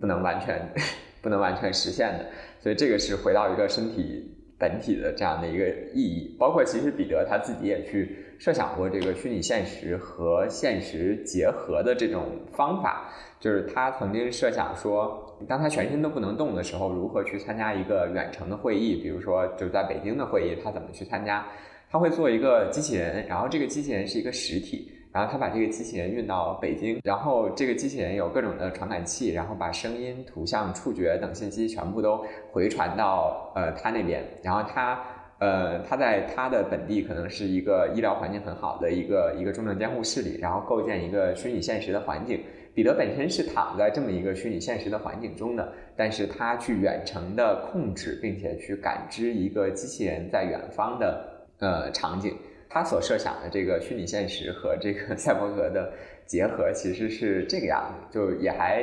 [0.00, 0.66] 不能完全
[1.22, 2.26] 不能完全实现的。
[2.60, 6.36] 所以这个是回到一个身体本体的这样的一个意义。
[6.38, 15.28] 包括其实彼得他自己也去设想过这个虚拟现实和现实结合的这种方法，就是他曾经设想说。
[15.46, 18.96] 当他全身都不能动的时候，如何去参加一个远程的会议？
[19.02, 21.46] 比如说，就在北京的会议，他怎么去参加？
[21.90, 34.98] 他会做一个机器人，然后这个机器人是一个实体，然后他把这个机器人运到北京，然后这个机器人有各种的传感器，然后把声音、图像、触觉等信息全部都回传到呃他那边，然后他
[35.38, 42.42] 呃他在他的本地可能是一个医疗环境很好的一个一个重症监护室里，然后构建一个虚拟现实的环境。
[42.74, 52.34] 彼得本身是躺在这么一个虚拟现实的环境中的，但是他去远程的控制，并且去感知一个机器人在远方的呃场景。
[52.70, 55.92] 他所设想的这个虚拟现实和这个赛博格的
[56.24, 58.82] 结合，其实是这个样子，就也还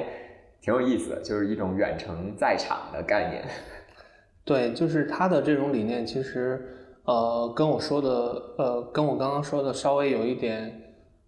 [0.62, 3.44] 挺有意思的，就是一种远程在场的概念。
[4.46, 6.64] 对，就是他的这种理念，其实
[7.06, 8.10] 呃跟我说的
[8.60, 10.72] 呃跟我刚刚说的稍微有一点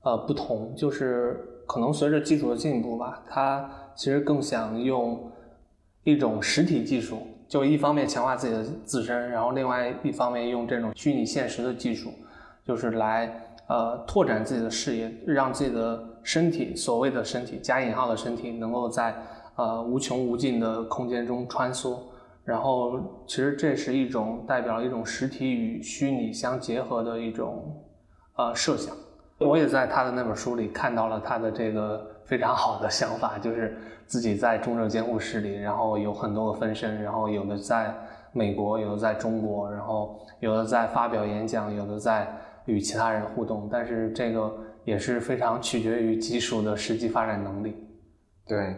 [0.04, 1.48] 呃不同，就是。
[1.72, 5.32] 可能随着技术的进步吧，他其实更想用
[6.04, 12.12] 一种实体技术，就一方面强化自己的自身，然后另外一方面用这种虚拟现实的技术，
[12.66, 13.34] 就是来
[13.70, 19.16] 呃拓展自己的视野，让自己的身体，所谓的身体加引号的身体，能够在
[19.56, 21.98] 呃无穷无尽的空间中穿梭。
[22.44, 27.82] 然后其实这是一种代表一种实体与虚拟相结合的一种
[28.36, 28.94] 呃设想。
[29.42, 33.76] 我也在他的那本书里看到了他的这个非常好的想法，就是
[34.06, 37.94] 自己在重症监护室里，然后有很多个分身，然后有的在
[38.32, 42.28] 美国，有的在中国，然后有的在发表演讲，有的在
[42.66, 43.68] 与其他人互动。
[43.72, 44.54] 但是这个
[44.86, 47.76] 也是非常取决于技术的实际发展能力。
[48.48, 48.76] 对，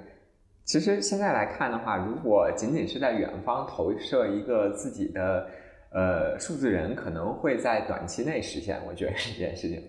[0.63, 5.47] 其实现在来看的话，如果仅仅是在远方投射一个自己的
[5.91, 8.79] 呃数字人，可能会在短期内实现。
[8.87, 9.83] 我觉得这件事情。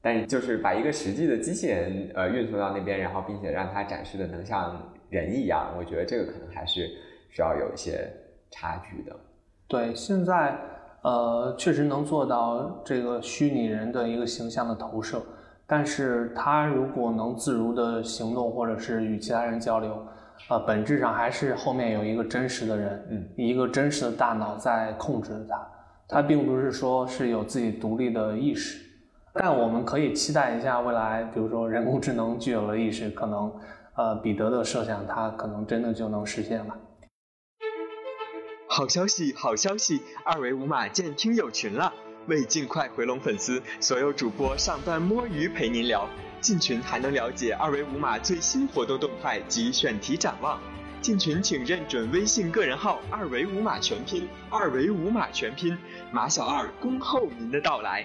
[0.00, 6.88] 但是就是把一个实际的机器人呃运送到那边，然后并且让它展示的能像人一样，我觉得这个可能还是
[7.30, 8.08] 需要有一些
[8.50, 9.16] 差距的。
[9.66, 10.56] 对，现在
[11.02, 15.20] 呃确实能做到这个虚拟人的一个形象的投射，
[15.66, 20.06] 但是它如果能自如的行动或者是与其他人交流，
[20.48, 25.68] 呃本质上还是后面有一个真实的人，嗯，一个真实的大脑在控制着它，
[26.08, 28.87] 它并不是说是有自己独立的意识。
[29.40, 33.52] 但我们可以期待一下未来，比如说人工智能具有了意识，可能，
[33.94, 36.76] 呃，彼得的设想它可能真的就能实现了。
[38.66, 40.02] 好消息，好消息！
[40.24, 41.92] 二维码建听友群了，
[42.26, 46.08] 为尽快回笼粉丝，所有主播上班摸鱼陪您聊。
[46.40, 50.60] 进群还能了解二维码最新活动动态及选题展望。
[51.00, 55.78] 进群请认准微信个人号二维码全拼，二维码全拼，
[56.10, 58.04] 马小二恭候您的到来。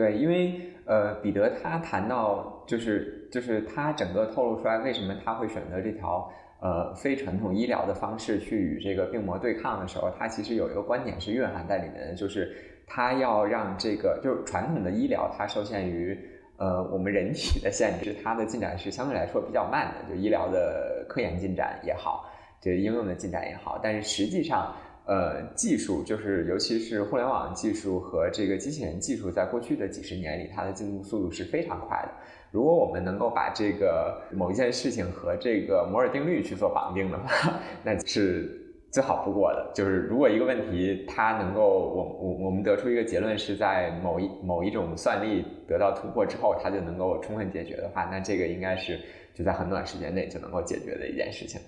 [0.00, 6.32] 对，因为呃，彼得他谈到就是就是他整个透露出来为什么他会选择这条
[6.62, 16.18] 呃非传统医疗的方式去与这个病魔对抗的时候，他其实有一个观点是蕴含在里面的，就是他要让这个就是传统的医疗它受限于
[16.56, 22.24] 呃我们人体的限制，它的进展是相对来说比较慢的，就医疗的科研进展也好，
[22.58, 24.74] 这应用的进展也好，但是实际上。
[25.06, 32.12] 呃，技术就是，尤其是互联网技术和这个机器人技术，在过去的几十年里，它的进步速度是非常快的。
[32.52, 38.48] 如果我们能够把这个某一件事情和这个摩尔定律去做绑定的话， 那是
[38.92, 39.72] 最好不过的。
[39.74, 49.00] 就是如果一个问题它能够，我我我们得出一个结论是在某一某一种算力得到突破之后，它就能够充分解决的话，那这个应该是
[49.34, 51.60] 就在很短时间内就能够解决的一件事情。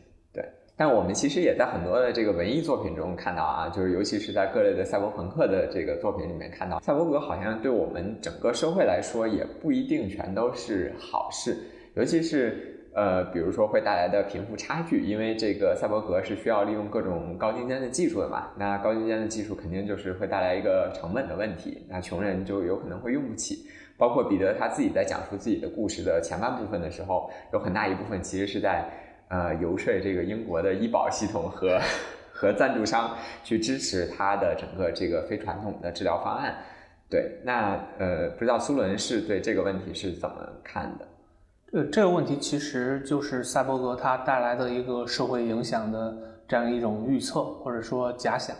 [0.76, 11.56] 但我们其实也在很多的这个文艺作品中看到啊，就是尤其是在各类的赛博朋克的这个作品里面看到，赛博格好像对我们整个社会来说也不一定全都是好事。
[11.94, 23.66] 尤其是呃，比如说会带来的贫富差距，因为这个赛博格是需要利用各种高精尖的技术的嘛，那高精尖的技术肯定就是会带来一个成本的问题，那穷人就有可能会用不起。
[23.98, 28.84] 包括彼得他自己在讲述自己的故事的前半部分的时候，有很大一部分其实是在
[29.32, 31.80] 呃游说这个英国的医保系统和
[32.32, 36.54] 和赞助商去支持他的整个这个非传统的治疗方案。
[37.08, 41.06] 对，那呃，不知道苏伦是对这个问题是怎么看的？
[41.72, 46.14] 呃，这个问题其实就是赛博格它带来的一个社会影响的
[46.46, 48.54] 这样一种预测或者说假想。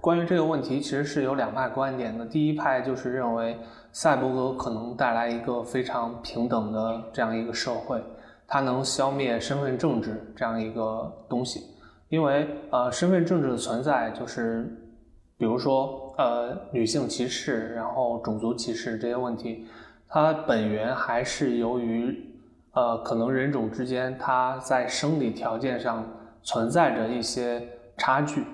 [0.00, 2.24] 关于这个问题，其实是有两派观点的。
[2.24, 3.56] 第一派就是认为
[3.92, 8.02] 赛博格可能带来一个非常平等的这样一个社会，
[8.50, 11.62] 它能消灭身份政治这样一个东西，
[12.10, 14.76] 因为呃，身份政治的存在就是。
[15.38, 19.64] 比如说，呃，女性歧视，然后种族歧视这些问题，
[20.06, 22.14] 它本源还是由于，
[22.72, 26.06] 呃，可能人种之间它在生理条件上
[26.42, 28.44] 存在着一些差距。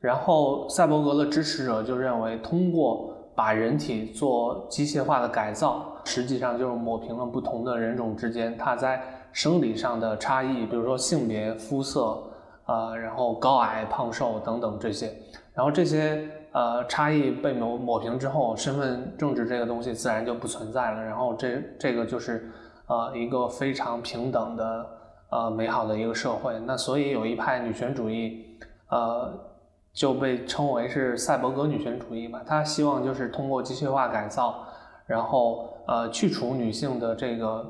[0.00, 9.00] 然后，赛博格的支持者就认为，通过把人体做机械化的改造，实际上就是抹平了不同的人种之间它在
[9.34, 12.22] 生理上的差异，比如说性别、肤色，
[12.66, 15.12] 呃，然后高矮、胖瘦等等这些。
[15.52, 21.02] 然后这些呃差异被抹抹平之后，身份政治这个东西自然就不存在了。
[21.02, 22.48] 然后这这个就是
[22.86, 24.86] 呃一个非常平等的
[25.30, 26.56] 呃美好的一个社会。
[26.60, 28.56] 那所以有一派女权主义，
[28.88, 29.32] 呃
[29.92, 32.40] 就被称为是赛博格女权主义嘛。
[32.46, 34.64] 他希望就是通过机械化改造，
[35.06, 37.64] 然后呃去除女性的这个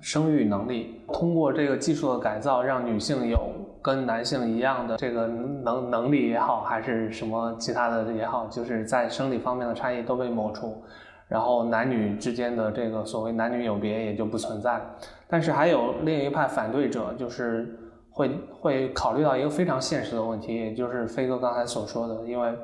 [0.00, 3.38] 生育能力，通过这个技术的改造，让女性有。
[3.84, 10.82] 跟男性一样的这个能能力也好，还是什么其他的也好，就是在生理方面的差异都被抹除，
[11.28, 14.80] 然后男女之间的这个所谓男女有别也就不存在。
[15.28, 17.78] 但是还有另一派反对者，就是
[18.10, 22.54] 会会考虑到一个非常现实的问题，也就是飞哥刚才所说的，因为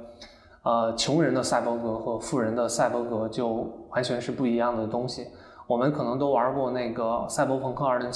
[0.62, 5.26] 呃穷人的赛博格和富人的赛博格就完全是不一样的东西。
[5.70, 8.12] 我们可能都玩过那个《赛博朋克2077》，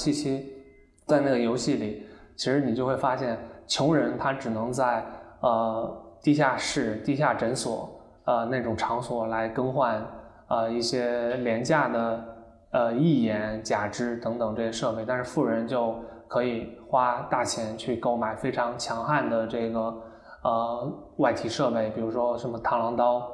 [1.05, 2.05] 在那个游戏里。
[2.35, 5.05] 其实你就会发现，穷人他只能在
[5.39, 5.89] 呃
[6.21, 7.89] 地下室、地下诊所
[8.25, 10.05] 呃那种场所来更换
[10.49, 12.25] 呃一些廉价的
[12.71, 15.95] 呃义眼、假肢等等这些设备，但是富人就
[16.27, 19.79] 可以花大钱去购买非常强悍的这个
[20.43, 23.25] 呃外体设备，比如说什么螳螂刀。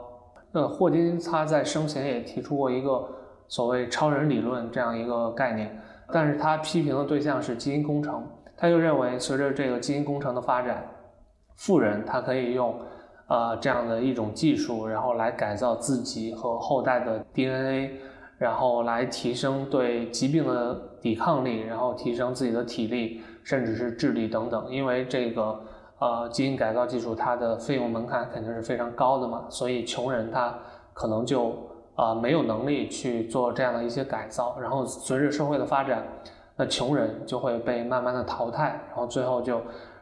[0.51, 3.03] 那霍金他在生前也提出过一个
[3.51, 8.25] 所谓超人理论这样一个概念，但是他批评的对象是基因工程。
[8.55, 10.87] 他就认为，随着这个基因工程的发展，
[11.57, 12.73] 富人他可以用，
[13.27, 17.99] 呃，这样的一种技术，然后来改造自己和后代的 DNA，
[18.37, 24.71] 然后来提升对疾病的抵抗力，然后提升自己的体力，甚至是智力等等。
[24.71, 25.59] 因为这个，
[25.99, 30.57] 呃，基因改造技术它的费用门槛肯定是非常高的嘛，所以穷人他
[30.93, 31.53] 可能就，
[32.01, 34.57] 啊，没有能力去做这样的一些改造。
[34.59, 36.03] 然后随着社会的发展。
[36.57, 39.59] 那穷人就会被慢慢的淘汰，然后最后就，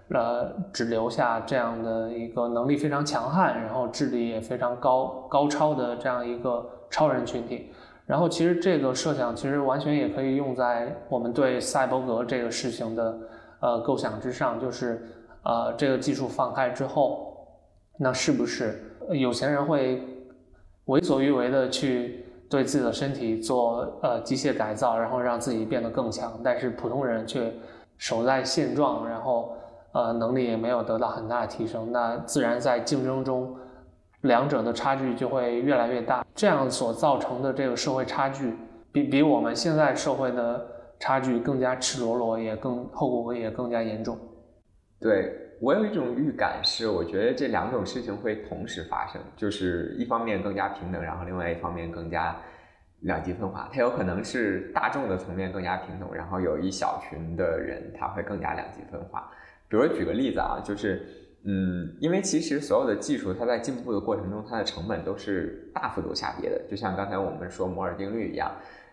[0.09, 7.71] 呃，只留下这样的一个能力非常强悍，然后智力也非常高高超的这样一个超人群体。
[8.05, 13.17] 然后其实这个设想其实完全也可以用在我们对赛博格这个事情的
[13.61, 15.07] 呃构想之上，就是
[15.43, 17.37] 呃这个技术放开之后，
[17.97, 20.03] 那是不是有钱人会
[20.89, 22.25] 为所欲为的去？
[22.51, 27.53] 对自己的身体做呃机械改造，然后让自己变得更强，但是普通人却
[27.99, 29.55] 守在现状，然后
[29.91, 33.55] 呃能力也没有得到很大的提升，那自然在竞争中，
[34.21, 38.57] 两者的差距就会越来越大，这样所造成的这个社会差距，
[38.91, 40.65] 比比我们现在社会的
[40.97, 44.17] 差距更加赤裸裸，也更后果也更加严重。
[44.99, 45.48] 对。
[45.59, 52.35] 我有一种预感，是我觉得这两种事情会同时发生，就是一方面更加平等，然后另外一方面更加
[53.01, 53.69] 两极分化。
[53.71, 59.29] 它有可能是大众的层面更加平等，然后有一小群的人他会更加两极分化。
[59.67, 61.05] 比如举个例子啊，就是
[61.43, 68.51] 嗯，因为其实所有的技术它在进步的过程中，它的成本都是大幅度下跌的，就像刚才我们说摩尔定律一样。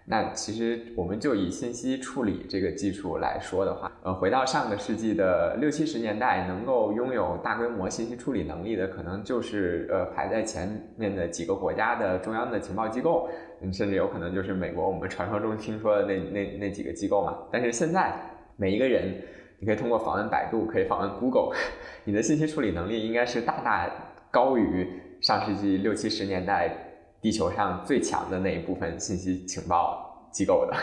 [0.09, 13.29] 那其实我们就以信息处理这个技术来说的话，呃，回到上个世纪的六七十年代，能够拥有大规模信息处理能力的，可能就是呃排在前面的几个国家的中央的情报机构，
[13.73, 17.37] 甚至有可能就是美国我们传说中听说的那那那几个机构嘛。
[17.51, 18.13] 但是现在
[18.57, 19.13] 每一个人，
[19.59, 21.53] 你可以通过访问百度，可以访问 Google，
[22.05, 23.91] 你的信息处理能力应该是大大
[24.31, 24.89] 高于
[25.21, 26.86] 上世纪六七十年代。
[27.27, 30.77] 地球上最强的那一部分信息情报机构的，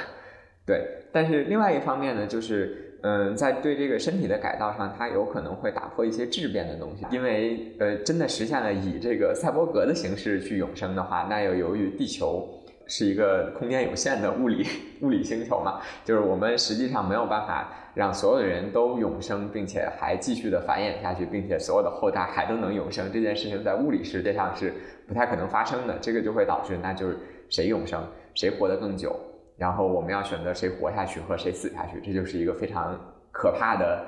[0.65, 12.45] 对，但是另外一方面呢，就是嗯，在对这个身体的改造上，它有可能会打破一些质变的东西，因为呃，真的实现了以这个赛博格的形式去永生的话，那又由于地球
[12.87, 14.65] 是一个空间有限的物理
[15.01, 24.73] 物理星球嘛，就是我们实际上没有办法让所有的人都永生，并且还继续的繁衍下去，并且所有的后代还都能永生，这件事情在物理世界上是
[25.07, 27.17] 不太可能发生的，这个就会导致那就是
[27.49, 28.03] 谁永生
[28.33, 29.15] 谁活得更久。
[29.55, 32.99] 然后我们要选择谁活下去和谁死下去，这就是一个非常
[33.31, 34.03] 可怕的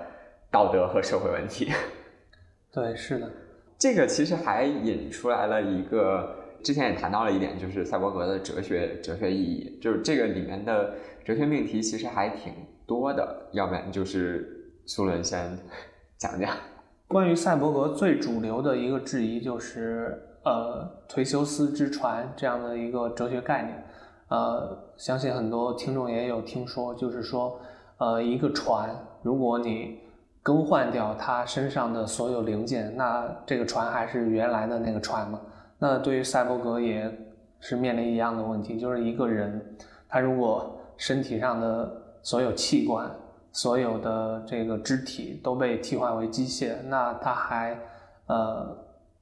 [0.51, 1.71] 道德和社会问题。
[2.73, 3.31] 对，是的，
[3.77, 12.51] 这个其实还引出来了一个，之前也谈到了一点，就是赛博格的哲学哲学意义，就是这个里面的哲学命题其实还挺
[12.87, 13.47] 多的。
[13.51, 15.55] 要不然就是苏伦先
[16.17, 16.49] 讲讲。
[17.07, 23.83] 关于赛博格最主流的一个质疑就是，呃，忒修斯之船这样的一个哲学概念。
[24.29, 27.59] 呃，相信很多听众也有听说，就是说，
[27.99, 28.89] 呃，一个船，
[29.21, 29.99] 如果你
[30.41, 35.39] 更换掉它身上的所有零件，那这个船还是原来的那个船吗？
[35.77, 37.11] 那对于赛博格也
[37.59, 39.75] 是面临一样的问题，就是一个人，
[40.07, 43.09] 他如果身体上的所有器官、
[43.51, 47.77] 所有的这个肢体都被替换为机械，那他还
[48.27, 48.77] 呃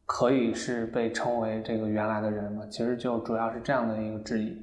[0.06, 2.64] 可以是被称为这个原来的人吗？
[2.70, 4.58] 其实就主要是这样的一个质疑。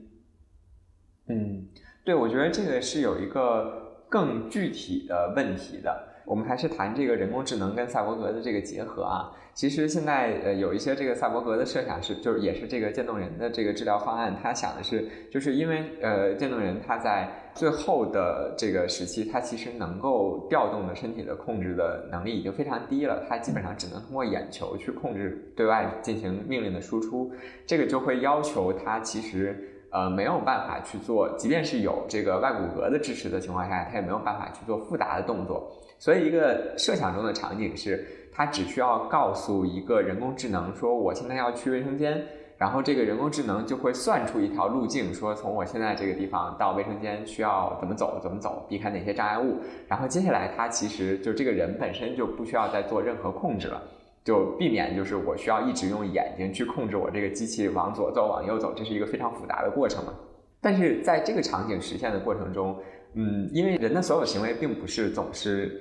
[1.28, 1.66] 嗯，
[2.04, 6.09] 对，我觉得这个是有一个更具体的问题的。
[6.24, 9.32] 我们还是谈这个人工智能跟赛博格的这个结合啊。
[9.52, 27.32] 其实现在呃有一些这个赛博格的设想是，就是也是这个渐冻人的这个治疗方案，他想的是，就是因为呃渐冻人他在最后的这个时期，他其实能够调动的身体的控制的能力已经非常低了，他基本上只能通过眼球去控制对外进行命令的输出，
[27.66, 29.69] 这个就会要求他其实。
[29.90, 35.70] 呃，没有办法去做，即便是有这个外骨骼的支持的情况下，它也没有办法去做复杂的动作。
[35.98, 42.24] 所以，一个设想中的场景是，它只需要告诉一个人工智能说，我现在要去卫生间，
[42.56, 49.56] 然后这个人工智能就会算出一条路径，说从我现在这个地方到卫生间需要怎么走，怎么走，避开哪些障碍物。
[49.88, 53.82] 然后接下来，它其实就这个人本身就不需要再做任何控制了。
[54.24, 60.14] 就避免就是我需要一直用眼睛去控制我这个机器往左走往右走，这是一个非常复杂的过程嘛。
[60.60, 62.76] 但是在这个场景实现的过程中，
[63.14, 65.80] 嗯，因为人的所有行为并不是总是，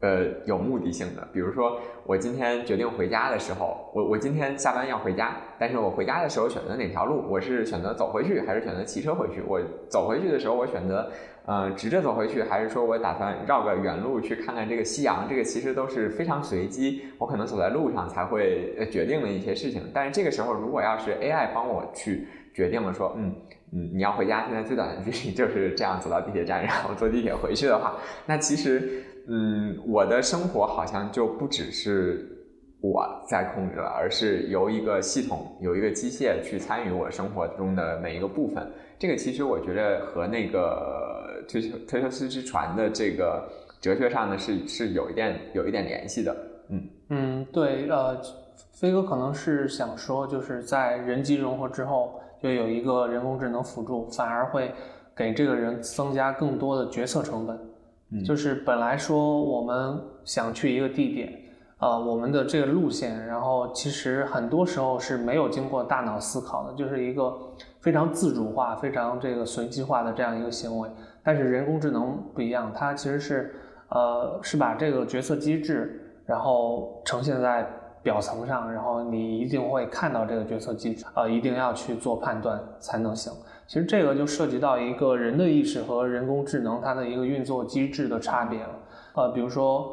[0.00, 1.26] 呃，有目的性的。
[1.32, 7.24] 比如说，我今天决定回家的时候，我我今天下班要回家，但是我回家的时候选择哪条路？
[7.28, 9.42] 我是选择走回去还是选择骑车回去？
[9.46, 11.10] 我走回去的时候，我选择。
[11.50, 15.26] 嗯，直着走回去，还是说我打算绕个远路去看看这个夕阳？
[15.26, 19.90] 这个其实都是非常随机，我可能走在路上才会决定的一些事情。
[19.94, 23.34] 但是这个时候，如果要是 AI 帮我去决定了，说，嗯
[23.72, 27.96] 嗯，你要回家，现在最短的距离就是这样走到地铁站，然后坐地铁回去的话，
[28.26, 32.26] 那其实，嗯，我的生活好像就不只是
[32.80, 38.66] 我在控制了，而是由一个系统、有一个机械去参与我生活中的每一个部分。
[38.98, 41.26] 这个其实我觉得和那个。
[41.48, 43.48] 推推修斯之船的这个
[43.80, 46.36] 哲学上呢，是是有一点有一点联系的，
[46.68, 48.20] 嗯嗯，对，呃，
[48.74, 54.72] 飞哥可能是想说，就是在人机融合之后，就有一个人工智能辅助，反而会
[55.16, 57.58] 给这个人增加更多的决策成本。
[58.10, 61.32] 嗯，就是本来说我们想去一个地点，
[61.78, 67.36] 呃，我们的这个路线，然后其实很多时候是没有经过大脑思考的，就是一个
[67.80, 70.88] 非常自主化、非常这个随机化的这样一个行为。
[71.22, 73.54] 但是人工智能不一样，它其实是，
[73.90, 77.68] 呃，是把这个决策机制，然后呈现在
[78.08, 83.30] 表层上，然后你一定会看到这个决策机制，呃，一定要去做判断才能行。
[83.66, 88.70] 其实这个就涉及到一个人的意识和人工智能它的一个运作机制的差别了。
[89.14, 89.92] 呃，比如说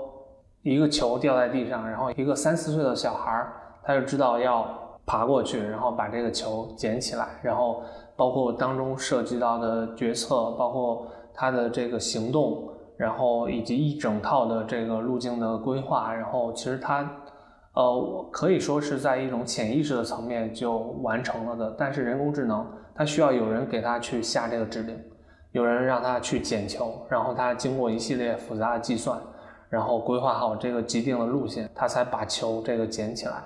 [0.61, 3.53] 一个球掉在地上，然后一个三四岁的小孩儿，
[3.83, 4.65] 他就知道要
[5.05, 7.83] 爬过去，然后把这个球捡起来，然后
[8.15, 11.07] 包括当中涉及到的决策，包括。
[11.37, 12.63] 他的这个行动，
[12.95, 17.03] 然后以及一整套的这个路径的规划，然后其实他，
[17.75, 21.75] 呃，我可以说是在一种潜意识的层面就完成了的。
[21.77, 22.65] 但是人工智能，
[22.95, 24.97] 它需要有人给它去下这个指令，
[25.51, 29.19] 有人让它去捡球，然后它经过一系列复杂的计算，
[29.69, 33.43] 然后规划好这个既定的路线，他才把球这个捡起来。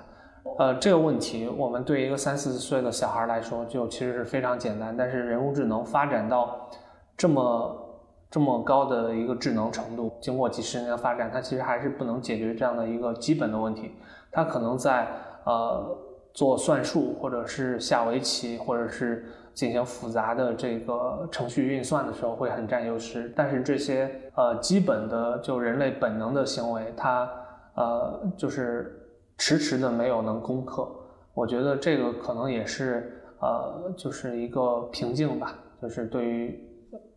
[0.58, 4.96] 呃，这个问题我们对一个三四岁的小孩来说，就其实是非常简单。
[4.96, 6.68] 但是人工智能发展到
[7.16, 8.00] 这么
[8.30, 13.96] 这么高的一个智能程度，经过几十年的发展，它其实还是不能解决这样的一个基本的问题。
[14.32, 15.08] 它可能在
[15.44, 15.96] 呃
[16.32, 23.32] 做算术，或者是下围棋，或者是进行复杂的这个程序运算的时候会很占优势。
[23.34, 27.28] 但是这些呃基本的就人类本能的行为，它
[27.74, 29.04] 呃就是
[29.36, 30.88] 迟迟的没有能攻克。
[31.34, 36.62] 我觉得这个可能也是呃就是一个瓶颈吧，就是对于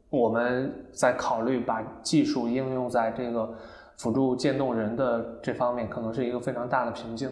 [0.10, 3.54] 我们在考虑把技术应用在这个。
[3.98, 7.32] 辅助渐冻人的这方面可能是一个非常大的瓶颈。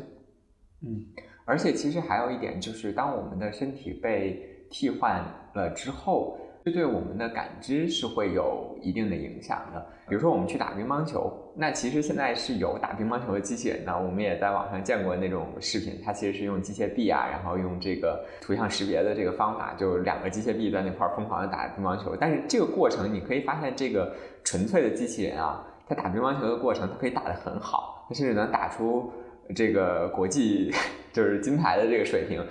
[0.84, 1.06] 嗯，
[1.46, 9.86] 而且其实还有一点就是，当我们的身体被替换了之后，这对我们的感知是会有一定的影响的。
[10.08, 13.94] 比如说，我们去打乒乓球，那其实现在是有打乒乓球的机器人的。
[13.96, 22.16] 我们也在网上见过那种视频，它其实是用机械臂啊，然后用这个图像识别的这个方法，就两个机械臂在那块疯狂的打乒乓球。
[22.20, 25.68] 但是这个过程，你可以发现，这个纯粹的机器人啊。
[25.94, 29.12] 他打乒乓球的过程，他可以打得很好，他甚至能打出
[29.54, 30.72] 这个国际
[31.12, 32.42] 就是金牌的这个水平，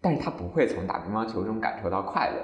[0.00, 2.36] 但是他不会从打乒乓球中感受到快乐。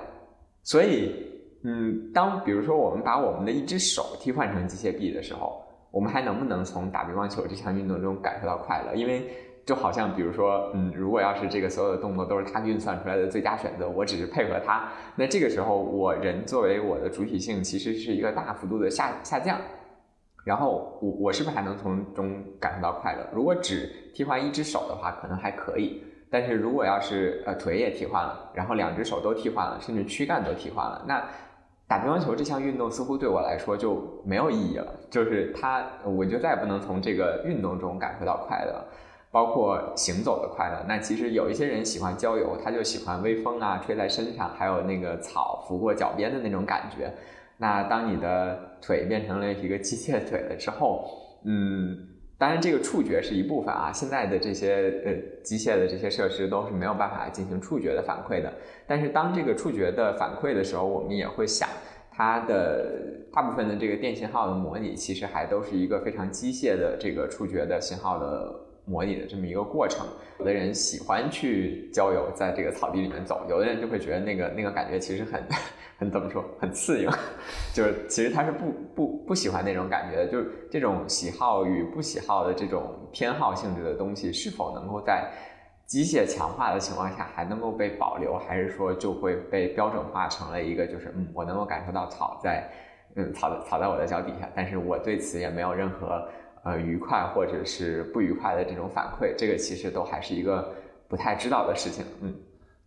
[0.65, 1.15] 所以，
[1.63, 8.97] 嗯，当比如说我们把我们的一只手替换成机械臂的时候，我们还能不能从打乒乓球这项运动中感受到快乐？
[8.97, 9.31] 因为
[9.65, 19.57] 就好像比如说，嗯，如果要是这个所有的动作都是他运算出来的最佳选择，我只是配合他，那这个时候我人作为我的主体性其实是一个大幅度的下下降。
[20.51, 23.25] 然后我我是不是还能从中感受到快乐？
[23.33, 26.03] 如果只替换一只手的话，可能还可以。
[26.29, 31.25] 但是如果要是呃腿也替换了，然后两只手都替换了，甚至躯干都替换了，那
[31.87, 34.93] 打乒乓球这项运动似乎对我来说就没有意义了。
[35.09, 38.85] 就是它，我就再也不能从这个运动中感受到快乐，
[39.31, 40.85] 包括行走的快乐。
[40.89, 47.13] 那其实有一些人喜欢郊游，他就喜欢微风啊吹在身上，还有那个草拂过脚边的那种感觉。
[47.61, 51.11] 那当你的腿变成了一个机械腿了之后，
[51.45, 51.95] 嗯，
[52.39, 53.93] 当然这个触觉是一部分啊。
[53.93, 58.51] 现在的这些呃机械的这些设施都是没有办法进行触觉的反馈的。
[58.87, 61.69] 但是当这个触觉的反馈的时候，我们也会想，
[62.11, 62.99] 它的
[63.31, 68.55] 大部分的这个电信号的模拟，其实还都是一个非常机械的这个触觉的信号的
[68.91, 70.05] 模拟的这么一个过程。
[70.39, 75.41] 有的人喜欢去郊游，在这个草地里面走；有的人就会觉得那个那个感觉其实很。
[76.01, 76.43] 很怎么说？
[76.59, 77.11] 很刺硬，
[77.77, 80.27] 就是其实他是不不不喜欢那种感觉的。
[80.29, 85.31] 就是这种喜好与不喜好的这种偏好性质的东西，是否能够在
[85.85, 92.67] 机械强化的情况下还能够被保留，还是说就会被标准化成了一个就是嗯，我能够感受到草在
[93.17, 96.27] 嗯草草在我的脚底下，但是我对此也没有任何
[96.65, 99.35] 呃愉快或者是不愉快的这种反馈。
[99.37, 100.73] 这个其实都还是一个
[101.09, 102.35] 不太知道的事情，嗯。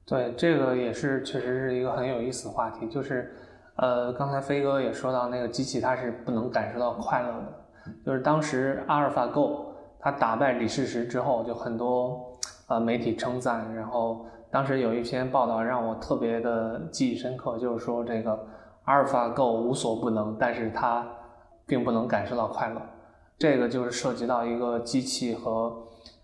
[0.05, 3.33] 对，这个也是确实是一个很有意思的话题，就是，
[3.77, 18.37] 呃，刚才飞哥也说到那个机器它是不能感受到快乐的，就是当时阿尔法 Go 它打败李世石之后，就很多呃媒体称赞，然后当时有一篇报道让我特别的记忆深刻，就是说这个
[18.83, 21.07] 阿尔法 Go 无所不能，但是它
[21.65, 22.81] 并不能感受到快乐，
[23.37, 25.75] 这个就是涉及到一个机器和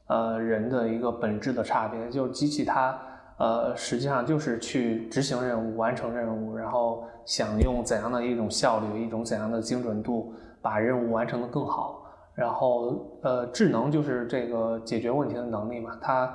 [0.08, 3.00] 呃人的一个本质的差别，就是机器它。
[3.38, 12.04] 呃，实际上就是去执行任务、完成任务，然后想用怎样的一种效率、一种怎样的精准度，把任务完成的更好。
[12.36, 15.98] 然后，呃，智能就是这个解决问题的能力嘛。
[16.02, 16.34] 它，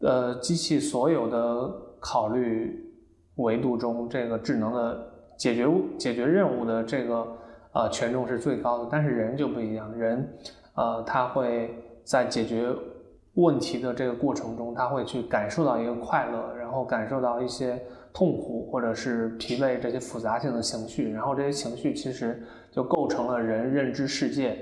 [0.00, 2.90] 呃，机器所有的考虑
[3.36, 5.66] 维度中，这个智能的解决
[5.98, 7.36] 解决任务的这个
[7.72, 8.88] 呃权重是最高的。
[8.90, 10.28] 但是人就不一样，人，
[10.74, 12.72] 呃，他会在解决。
[13.36, 24.58] 问题的这个过程中，他会去感受到一个快乐，然后感受到一些痛苦或者是疲惫这些复杂性的情绪，然后这些情绪其实就构成了人认知世界、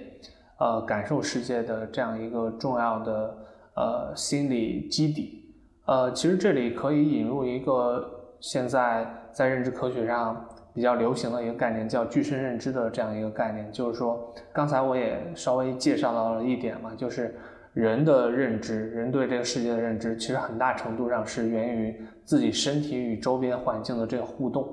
[0.61, 3.37] 呃感受世界的这样一个重要的
[3.75, 5.53] 呃心理基底。
[5.87, 8.09] 呃，其实这里可以引入一个
[8.39, 10.49] 现在在认知科学上
[10.81, 17.39] 比较流行的一个概念，叫具身认知的这样一个概念，就是说刚才我也稍微介绍到了一点嘛，就是。
[17.73, 24.69] 人的认知，人对这个世界的认知，其实很大程度上是源于自己身体与周边环境的这个互动。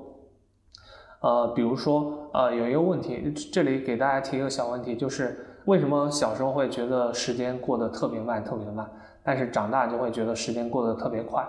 [1.20, 8.84] 呃，比如说，呃，有一个问题，这里给大家提一个小问题，就是为什么小时候会觉得时间过得特别慢，特别慢，
[9.22, 11.46] 但是长大就会觉得时间过得特别快？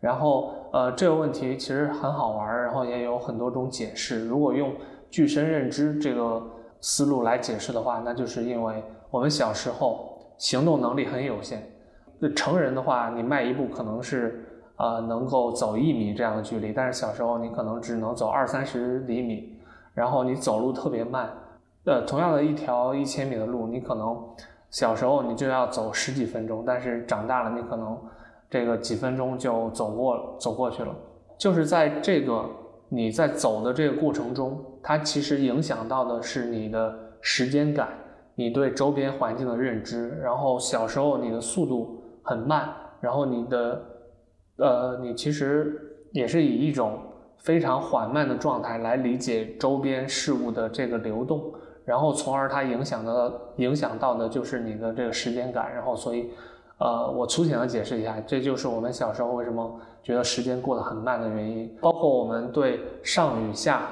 [0.00, 4.26] 然后，呃，这个问题其实很好玩，然后也有很多种解释。
[4.26, 4.72] 如果用
[5.10, 6.42] 具身认知这个
[6.80, 10.08] 思路来解释的话，那就是因为我们小时候。
[10.40, 11.70] 行动能力很有限，
[12.18, 14.42] 那成人的话，你迈一步可能是
[14.76, 19.60] 呃能够走一米这样的距离，但是小时候你可能只能走二三十厘米，
[19.92, 21.28] 然后你走路特别慢，
[21.84, 24.18] 呃，同样的一条一千米的路，你可能
[24.70, 27.98] 小时候你就要走十几分钟，但是长大了你可能
[28.50, 30.92] 这个几分钟就走过走过去了，
[31.38, 32.44] 就是在这个
[32.88, 37.90] 你在走的这个过程中，它其实影响到的是你的时间感，
[38.34, 40.18] 你对周边环境的认知。
[40.20, 42.68] 然后小时候你的速度很慢，
[43.00, 43.82] 然后你的
[44.56, 46.98] 呃，你其实也是以一种
[47.38, 55.72] 非常缓慢的状态来理解周边事物的这个流动，然后从而它影响的影响到的就是你的这个时间感。
[55.72, 56.32] 然后所以。
[56.80, 61.70] 呃，我粗浅的解释一下，这就是我们小时候为什么觉得时间过得很慢的原因。
[61.78, 63.82] 包括我们对上与下、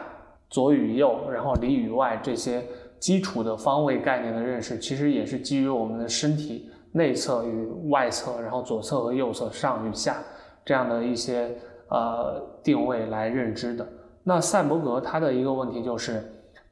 [0.49, 2.65] 左与右，然后里与外这些
[2.99, 10.17] 基础的方位概念的认识，其实也是基于我们的身体内侧与外侧，然后左侧和右侧、上与下
[10.65, 11.55] 这样的一些
[11.91, 13.87] 呃定位来认知的。
[14.25, 16.25] 那赛博格它的一个问题就是，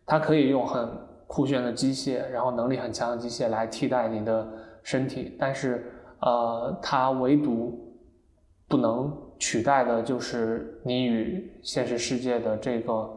[0.07, 0.89] 它可以用很
[1.27, 4.49] 酷炫的机械，然后能力很强的机械来替代你的
[4.83, 5.93] 身体，但是。
[6.21, 7.79] 呃，它唯独
[8.69, 13.11] 不能取代的就是你与现实世界的这个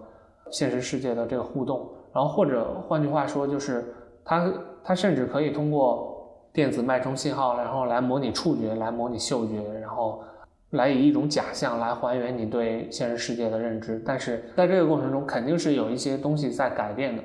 [0.52, 3.94] 现实世界的这个互动，然后或者换句话说，就是
[4.26, 4.52] 它
[4.84, 10.22] 它甚至可以通过电子脉冲信号，然后来模拟触觉，来模拟嗅觉，然后
[10.72, 14.02] 来以一种假象来还原你对现实世界的认知。
[14.06, 17.24] 但是在这个过程中，肯定是有一些东西在改变的。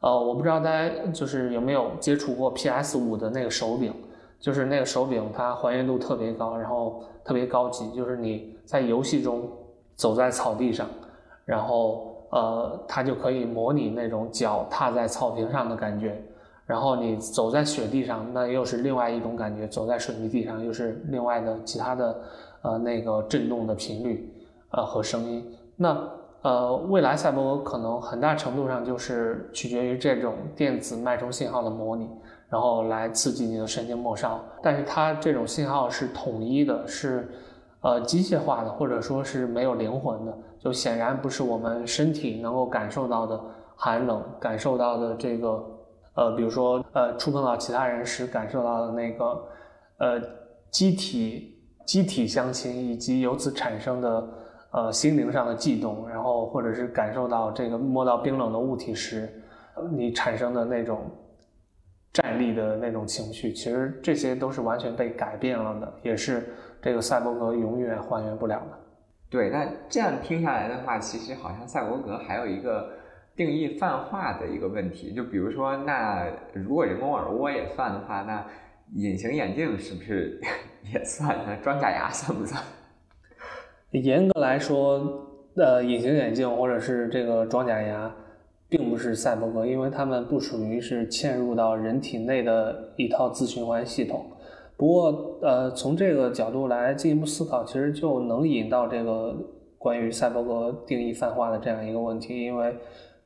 [0.00, 3.92] 呃，我不知道大家就是有没有接触过 PS 五的那个手柄。
[4.40, 7.90] 就是那个手柄，它还原度特别高，然后特别高级。
[7.92, 9.48] 就是你在游戏中
[9.94, 10.88] 走在草地上，
[11.44, 16.20] 然后呃，它就可以模拟那种脚踏在草坪上的感觉。
[16.66, 22.20] 然后你走在雪地上，那又是另外一种感觉；走在水泥地上，又是另外的其他的
[22.62, 24.32] 呃那个震动的频率
[24.70, 25.44] 呃和声音。
[25.76, 26.08] 那
[26.42, 32.08] 呃，未来赛博可能很大程度上就是取决于这种电子脉冲信号的模拟。
[32.50, 37.30] 然后来刺激你的神经末梢，但是它这种信号是统一的，是
[37.80, 43.40] 呃机械化的，或者说是没有灵魂的，就显然不是我们身体能够感受到的
[43.76, 45.64] 寒冷，感受到的这个
[46.16, 49.24] 呃，比如说呃触碰到其他人时感受到的那个
[49.98, 50.20] 呃
[50.72, 54.28] 机体机体相亲，以及由此产生的
[54.72, 59.32] 呃心灵上的悸动，然后或者是感受到这个摸到冰冷的物体时，
[59.92, 61.08] 你产生的那种。
[62.12, 66.48] 站立的那种情绪，其实这些都是完全被改变了的，也是
[66.82, 68.78] 这个赛博格永远还原不了的。
[69.30, 72.90] 对，那这样听下来的话，其实好像赛博格还有一个
[73.36, 75.14] 定义泛化的一个问题。
[75.14, 78.44] 就比如说，那如果人工耳蜗也算的话，那
[78.94, 80.40] 隐形眼镜是不是
[80.92, 81.38] 也算？
[81.46, 82.60] 那装假牙算不算？
[83.92, 85.00] 严格来说，
[85.54, 88.12] 呃，隐形眼镜或者是这个装假牙。
[88.70, 94.24] 并不是赛博格，因为他们不属于是嵌入到人体内的一套自循环系统。
[94.76, 99.36] 不过，呃，从这个角度来进一步思考，其实就能引到这个
[99.76, 102.74] 关于赛博格定义泛化的这样一个问题，因为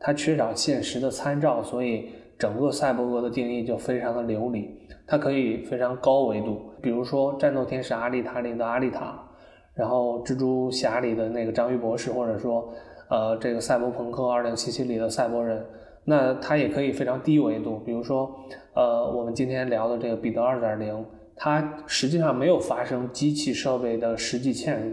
[0.00, 4.68] 它缺少现实的参照，所以整个赛博格的定义就非常的流离。
[5.06, 9.22] 它可以非常高维度，比如说战斗天使阿丽塔里的阿丽塔，
[9.74, 12.72] 然后蜘蛛侠里的那个章鱼博士，或者说。
[13.08, 15.64] 呃，这个赛博朋克二零七七里的赛博人，
[16.04, 18.34] 那它也可以非常低维度，比如说，
[18.74, 21.04] 呃，我们今天聊的这个彼得二点零，
[21.36, 24.90] 它实际上没有发生机器设备的实际嵌入，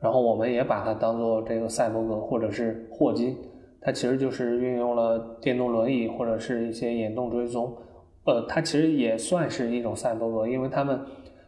[0.00, 3.36] 然后我们也把它当做这个赛博格或者是霍金，
[3.80, 7.76] 它其实就是运用了电动轮椅或者是一些眼动追踪，
[8.24, 10.98] 呃，它其实也算是一种赛博格，因为他们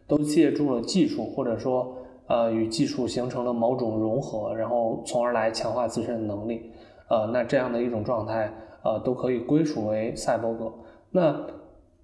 [0.07, 1.97] 都借助了技术或者说。
[2.33, 6.71] 呃，与技术形成了某种融合，然后从而来强化自身的能力，
[7.07, 8.51] 呃，那这样的一种状态，
[8.83, 10.73] 呃，都可以归属为赛博格。
[11.11, 11.31] 那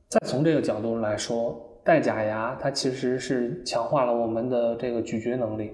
[0.07, 5.71] 再从这个角度来说，戴假牙它其实是强化了我们的这个咀嚼能力，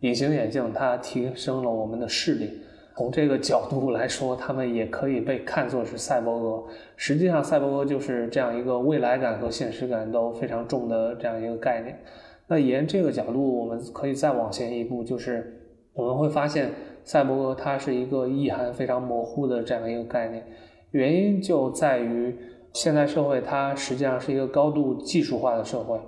[0.00, 2.60] 隐形眼镜它提升了我们的视力。
[2.96, 6.64] 从这个角度来说，他们也可以被看作是赛博格。
[6.94, 11.98] 实际上，赛博格就是这样一个未来感和现实感都非常重的这样一个概念。
[12.46, 15.60] 那沿这个角度，我们可以再往前一步，就是
[15.94, 16.70] 我们会发现，
[17.02, 20.44] 赛博格它是一个意涵非常模糊的这样一个概念。
[20.90, 22.36] 原因就在于
[22.72, 25.98] 现代社会它实际上是一个高度技术化的社会，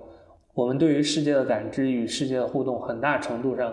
[0.55, 3.73] 我们对于世界的感知与世界的互动，很大程度上，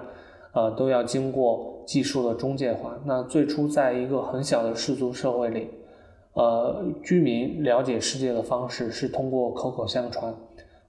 [0.53, 2.97] 呃，都要经过技术的中介化。
[3.05, 5.67] 那最初在一个很小的氏族社会里，
[6.33, 10.33] 呃，居民了解世界的方式是通过口口相传。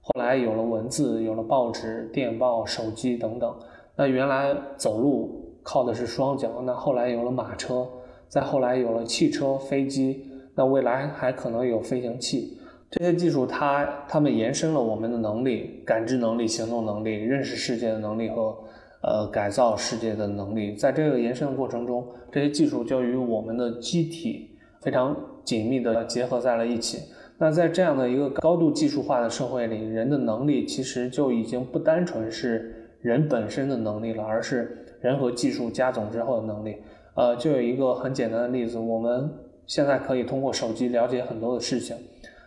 [0.07, 3.51] 后来有了文字，有了报纸、电报、手机等等。
[3.95, 7.87] 那原来走路靠的是双脚，那后来有了马车，
[8.27, 12.55] 再后来有了汽车、飞机，那未来还可能有飞行器。
[12.91, 18.55] 这些技术，它它们延伸了我们的能力、感知能力、行动能力、认识世界的能力和
[19.01, 20.75] 呃改造世界的能力。
[20.75, 24.51] 在这个延伸的过程中，这些技术就与我们的机体
[24.81, 26.99] 非常紧密的结合在了一起。
[27.37, 36.77] 那在这样的一个高度技术化的社会里，人的能力其实就已经不单纯是人本身的能力了，而是人和技术加总之后的能力。
[37.15, 39.29] 呃，就有一个很简单的例子，我们
[39.67, 41.95] 现在可以通过手机了解很多的事情。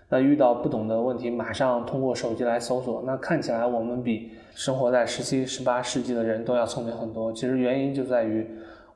[0.08, 3.02] 那遇到不懂的问题，马上通过手机来搜索。
[3.06, 7.30] 那看起来我们比生活在十七、十八世纪的人都要聪明很多。
[7.30, 8.46] 其实原因就在于，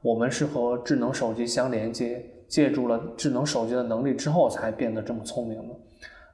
[0.01, 2.25] 我们是和智能手机相连接。
[2.53, 5.75] 借助了智能手机的能力之后，才变得这么聪明的。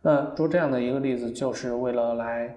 [0.03, 2.53] 那说这样的一个例子，就是为了来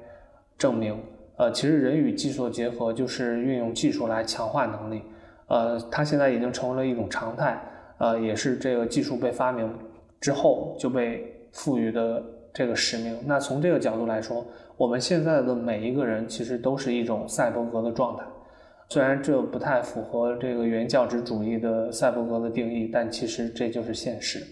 [0.57, 0.99] 证明，
[1.37, 5.03] 呃，其实人与技术的结合就是运用技术来强化能力。
[5.45, 7.61] 呃，它现在已经成为了一种常态，
[7.99, 9.71] 呃，也是这个技术被发明
[10.19, 13.15] 之后就被赋予的这个使命。
[13.27, 14.43] 那从这个角度来说，
[14.75, 18.23] 我们现在的每一个人其实都是一种赛博格的状态。
[18.91, 24.45] 虽然这不太符合这个原教旨主义的赛博格的定义，但其实这就是现实。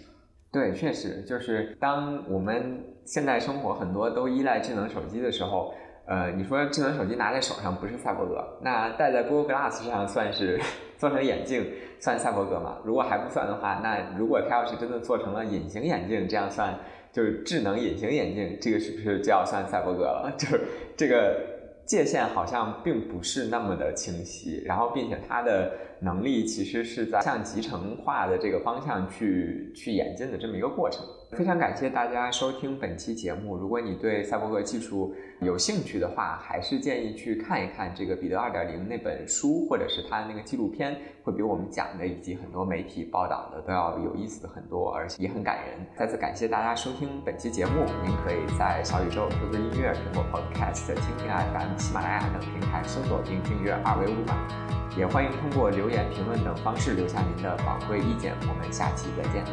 [0.50, 5.74] 对，确实就是当我们现在生活很多都依赖智能手机的时候，
[6.08, 10.58] 呃，你说智能手机拿在手上不是赛博格，那戴在 Google Glass 上算是
[10.98, 11.70] 做成眼镜
[12.00, 12.78] 算赛博格吗？
[12.86, 16.74] 如果还不算的话，那如果它要是真的做成了隐形眼镜，这样算
[17.12, 20.34] 就是智能隐形眼镜，这个是不是就要算赛博格了？
[20.40, 20.62] 就是
[20.96, 21.59] 这个。
[21.90, 31.04] 界限好像并不是那么的清晰，然后并且它的能力其实是在向集成化的这个方向去去演进的这么一个过程。
[31.38, 33.56] 非常感谢大家收听本期节目。
[33.56, 45.86] 如果你对赛博格技术有兴趣的话，还是建议去看一看这个彼得二点零那本书，或者是他的那个纪录片，会比我们讲的以及很多媒体报道的都要有意思很多，而且也很感人。
[45.96, 47.86] 再次感谢大家收听本期节目。
[48.04, 54.48] 您可以在小宇宙、QQ 音乐、苹果 Podcast、蜻蜓 FM、喜马拉雅等平台搜索并订阅二维码，
[54.98, 58.34] 也欢迎通过留言、评论等方式留下您的宝贵意见。
[58.50, 59.46] 我们下期再见。